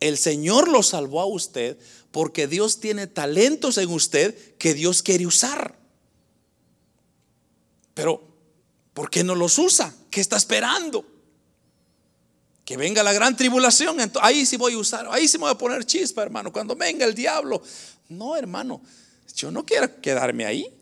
El 0.00 0.18
Señor 0.18 0.68
lo 0.68 0.82
salvó 0.82 1.20
a 1.20 1.26
usted 1.26 1.78
porque 2.10 2.46
Dios 2.46 2.80
tiene 2.80 3.06
talentos 3.06 3.78
en 3.78 3.90
usted 3.90 4.56
que 4.56 4.74
Dios 4.74 5.02
quiere 5.02 5.26
usar. 5.26 5.78
Pero, 7.94 8.22
¿por 8.94 9.10
qué 9.10 9.22
no 9.22 9.34
los 9.34 9.58
usa? 9.58 9.94
¿Qué 10.10 10.20
está 10.20 10.36
esperando? 10.36 11.06
Que 12.64 12.76
venga 12.76 13.02
la 13.02 13.12
gran 13.12 13.36
tribulación. 13.36 13.96
Ahí 14.20 14.46
sí 14.46 14.56
voy 14.56 14.74
a 14.74 14.78
usar, 14.78 15.06
ahí 15.10 15.28
sí 15.28 15.38
me 15.38 15.42
voy 15.42 15.52
a 15.52 15.58
poner 15.58 15.84
chispa, 15.84 16.22
hermano. 16.22 16.52
Cuando 16.52 16.74
venga 16.74 17.04
el 17.04 17.14
diablo. 17.14 17.62
No, 18.12 18.36
hermano, 18.36 18.82
yo 19.34 19.50
no 19.50 19.64
quiero 19.64 20.00
quedarme 20.00 20.44
ahí. 20.44 20.72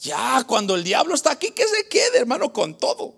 Ya, 0.00 0.44
cuando 0.46 0.74
el 0.74 0.84
diablo 0.84 1.14
está 1.14 1.32
aquí, 1.32 1.50
que 1.50 1.66
se 1.66 1.88
quede, 1.88 2.18
hermano, 2.18 2.52
con 2.52 2.76
todo. 2.78 3.14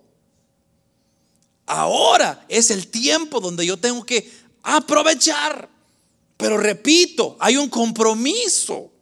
Ahora 1.66 2.44
es 2.48 2.70
el 2.70 2.88
tiempo 2.88 3.40
donde 3.40 3.66
yo 3.66 3.76
tengo 3.76 4.04
que 4.04 4.30
aprovechar. 4.62 5.68
Pero 6.36 6.58
repito, 6.58 7.36
hay 7.40 7.56
un 7.56 7.68
compromiso. 7.68 8.92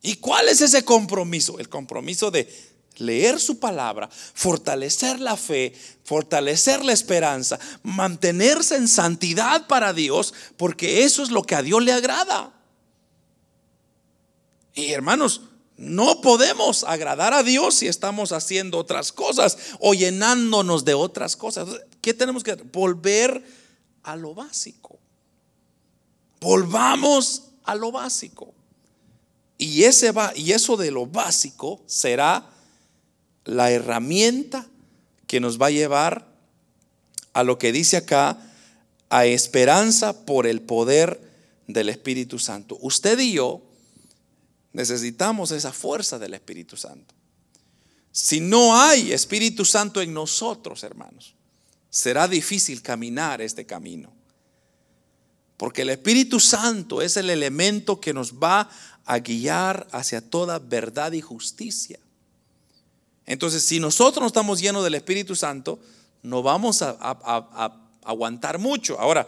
¿Y 0.00 0.16
cuál 0.16 0.48
es 0.48 0.60
ese 0.60 0.84
compromiso? 0.84 1.58
El 1.58 1.68
compromiso 1.68 2.30
de 2.30 2.71
leer 3.02 3.40
su 3.40 3.58
palabra, 3.58 4.08
fortalecer 4.34 5.20
la 5.20 5.36
fe, 5.36 5.74
fortalecer 6.04 6.84
la 6.84 6.92
esperanza, 6.92 7.58
mantenerse 7.82 8.76
en 8.76 8.88
santidad 8.88 9.66
para 9.66 9.92
Dios, 9.92 10.32
porque 10.56 11.04
eso 11.04 11.22
es 11.22 11.30
lo 11.30 11.42
que 11.42 11.54
a 11.54 11.62
Dios 11.62 11.82
le 11.82 11.92
agrada. 11.92 12.52
Y 14.74 14.92
hermanos, 14.92 15.42
no 15.76 16.20
podemos 16.20 16.84
agradar 16.84 17.34
a 17.34 17.42
Dios 17.42 17.74
si 17.74 17.88
estamos 17.88 18.32
haciendo 18.32 18.78
otras 18.78 19.12
cosas 19.12 19.58
o 19.80 19.94
llenándonos 19.94 20.84
de 20.84 20.94
otras 20.94 21.36
cosas. 21.36 21.68
¿Qué 22.00 22.14
tenemos 22.14 22.42
que 22.44 22.54
Volver 22.54 23.42
a 24.02 24.16
lo 24.16 24.34
básico. 24.34 24.98
Volvamos 26.40 27.44
a 27.64 27.74
lo 27.74 27.92
básico. 27.92 28.52
Y, 29.58 29.84
ese 29.84 30.10
va, 30.10 30.32
y 30.34 30.52
eso 30.52 30.76
de 30.76 30.90
lo 30.90 31.06
básico 31.06 31.80
será 31.86 32.51
la 33.44 33.70
herramienta 33.70 34.66
que 35.26 35.40
nos 35.40 35.60
va 35.60 35.66
a 35.66 35.70
llevar 35.70 36.26
a 37.32 37.42
lo 37.42 37.58
que 37.58 37.72
dice 37.72 37.96
acá, 37.96 38.38
a 39.08 39.26
esperanza 39.26 40.24
por 40.24 40.46
el 40.46 40.60
poder 40.60 41.20
del 41.66 41.88
Espíritu 41.88 42.38
Santo. 42.38 42.78
Usted 42.80 43.18
y 43.18 43.32
yo 43.32 43.62
necesitamos 44.72 45.50
esa 45.50 45.72
fuerza 45.72 46.18
del 46.18 46.34
Espíritu 46.34 46.76
Santo. 46.76 47.14
Si 48.10 48.40
no 48.40 48.78
hay 48.78 49.12
Espíritu 49.12 49.64
Santo 49.64 50.00
en 50.00 50.12
nosotros, 50.12 50.82
hermanos, 50.82 51.34
será 51.88 52.28
difícil 52.28 52.82
caminar 52.82 53.40
este 53.40 53.66
camino. 53.66 54.12
Porque 55.56 55.82
el 55.82 55.90
Espíritu 55.90 56.40
Santo 56.40 57.02
es 57.02 57.16
el 57.16 57.30
elemento 57.30 58.00
que 58.00 58.12
nos 58.12 58.34
va 58.34 58.68
a 59.04 59.18
guiar 59.18 59.86
hacia 59.92 60.20
toda 60.20 60.58
verdad 60.58 61.12
y 61.12 61.20
justicia. 61.20 61.98
Entonces, 63.26 63.62
si 63.64 63.78
nosotros 63.78 64.20
no 64.20 64.26
estamos 64.26 64.60
llenos 64.60 64.82
del 64.84 64.94
Espíritu 64.94 65.36
Santo, 65.36 65.78
no 66.22 66.42
vamos 66.42 66.82
a, 66.82 67.78
aguantar 68.04 68.58
mucho. 68.58 68.98
Ahora, 68.98 69.26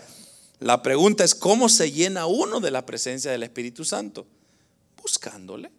la 0.58 0.82
pregunta 0.82 1.24
es, 1.24 1.34
¿cómo 1.34 1.68
se 1.68 1.92
llena 1.92 2.26
uno 2.26 2.60
de 2.60 2.70
la 2.70 2.84
presencia 2.84 3.30
del 3.30 3.42
Espíritu 3.42 3.84
Santo? 3.84 4.26
Buscándole, 5.00 5.70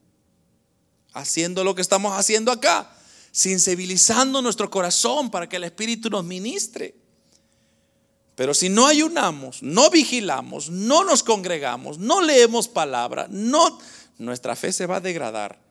haciendo 1.14 1.64
lo 1.64 1.76
que 1.76 1.82
estamos 1.82 2.18
haciendo 2.18 2.52
acá, 2.52 2.90
sensibilizando 3.32 4.42
nuestro 4.42 4.70
corazón 4.70 5.30
para 5.30 5.50
que 5.50 5.58
el 5.58 5.66
Espíritu 5.66 6.10
nos 6.10 6.24
ministre. 6.24 6.96
Pero 8.36 8.54
si 8.54 8.70
no 8.70 8.86
ayunamos, 8.86 9.64
no 9.64 9.90
vigilamos, 9.90 10.70
no 10.70 11.04
nos 11.04 11.24
congregamos, 11.24 11.98
no 11.98 12.22
leemos 12.22 12.68
palabra, 12.68 13.28
no, 13.30 13.80
nuestra 14.18 14.56
fe 14.56 14.72
se 14.74 14.86
va 14.86 14.98
a 14.98 15.02
degradar 15.02 15.65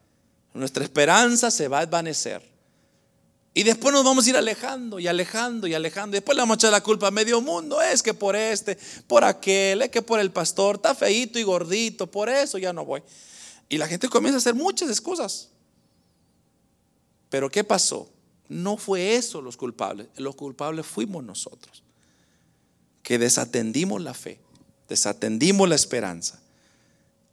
nuestra 0.54 0.84
esperanza 0.84 1.50
se 1.50 1.68
va 1.68 1.78
a 1.78 1.86
desvanecer. 1.86 2.54
Y 3.56 3.62
después 3.62 3.92
nos 3.92 4.04
vamos 4.04 4.26
a 4.26 4.30
ir 4.30 4.36
alejando 4.36 4.98
y 4.98 5.06
alejando 5.06 5.66
y 5.66 5.74
alejando. 5.74 6.14
Después 6.14 6.34
le 6.34 6.42
vamos 6.42 6.56
a 6.56 6.58
echar 6.58 6.72
la 6.72 6.82
culpa 6.82 7.08
a 7.08 7.10
medio 7.12 7.40
mundo. 7.40 7.80
Es 7.80 8.02
que 8.02 8.12
por 8.12 8.34
este, 8.34 8.76
por 9.06 9.22
aquel, 9.22 9.82
es 9.82 9.90
que 9.90 10.02
por 10.02 10.18
el 10.18 10.32
pastor, 10.32 10.76
está 10.76 10.94
feito 10.94 11.38
y 11.38 11.44
gordito, 11.44 12.10
por 12.10 12.28
eso 12.28 12.58
ya 12.58 12.72
no 12.72 12.84
voy. 12.84 13.02
Y 13.68 13.78
la 13.78 13.86
gente 13.86 14.08
comienza 14.08 14.36
a 14.36 14.38
hacer 14.38 14.54
muchas 14.54 14.88
excusas. 14.88 15.50
Pero 17.28 17.48
¿qué 17.48 17.62
pasó? 17.62 18.10
No 18.48 18.76
fue 18.76 19.14
eso 19.14 19.40
los 19.40 19.56
culpables. 19.56 20.08
Los 20.16 20.34
culpables 20.34 20.84
fuimos 20.84 21.22
nosotros. 21.24 21.84
Que 23.02 23.18
desatendimos 23.18 24.02
la 24.02 24.14
fe, 24.14 24.40
desatendimos 24.88 25.68
la 25.68 25.74
esperanza. 25.74 26.40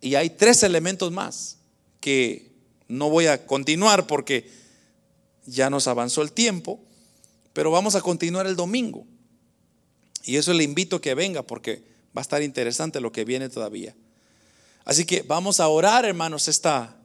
Y 0.01 0.15
hay 0.15 0.32
tres 0.32 0.63
elementos 0.63 1.11
más 1.11 1.57
que 1.99 2.51
no 2.92 3.10
voy 3.10 3.28
a 3.28 3.46
continuar 3.46 4.06
porque 4.06 4.52
ya 5.46 5.70
nos 5.70 5.88
avanzó 5.88 6.22
el 6.22 6.32
tiempo, 6.32 6.80
pero 7.54 7.72
vamos 7.72 7.96
a 7.96 8.02
continuar 8.02 8.48
el 8.48 8.56
domingo. 8.56 9.06
Y 10.24 10.36
eso 10.36 10.54
le 10.54 10.64
invito 10.64 10.98
a 10.98 11.02
que 11.02 11.16
venga 11.16 11.42
porque 11.44 11.84
va 12.16 12.20
a 12.20 12.22
estar 12.22 12.44
interesante 12.44 13.00
lo 13.00 13.12
que 13.12 13.26
viene 13.26 13.50
todavía. 13.50 13.96
Así 14.86 15.06
que 15.06 15.24
vamos 15.24 15.60
a 15.60 15.68
orar, 15.68 16.06
hermanos, 16.06 16.48
esta, 16.48 17.01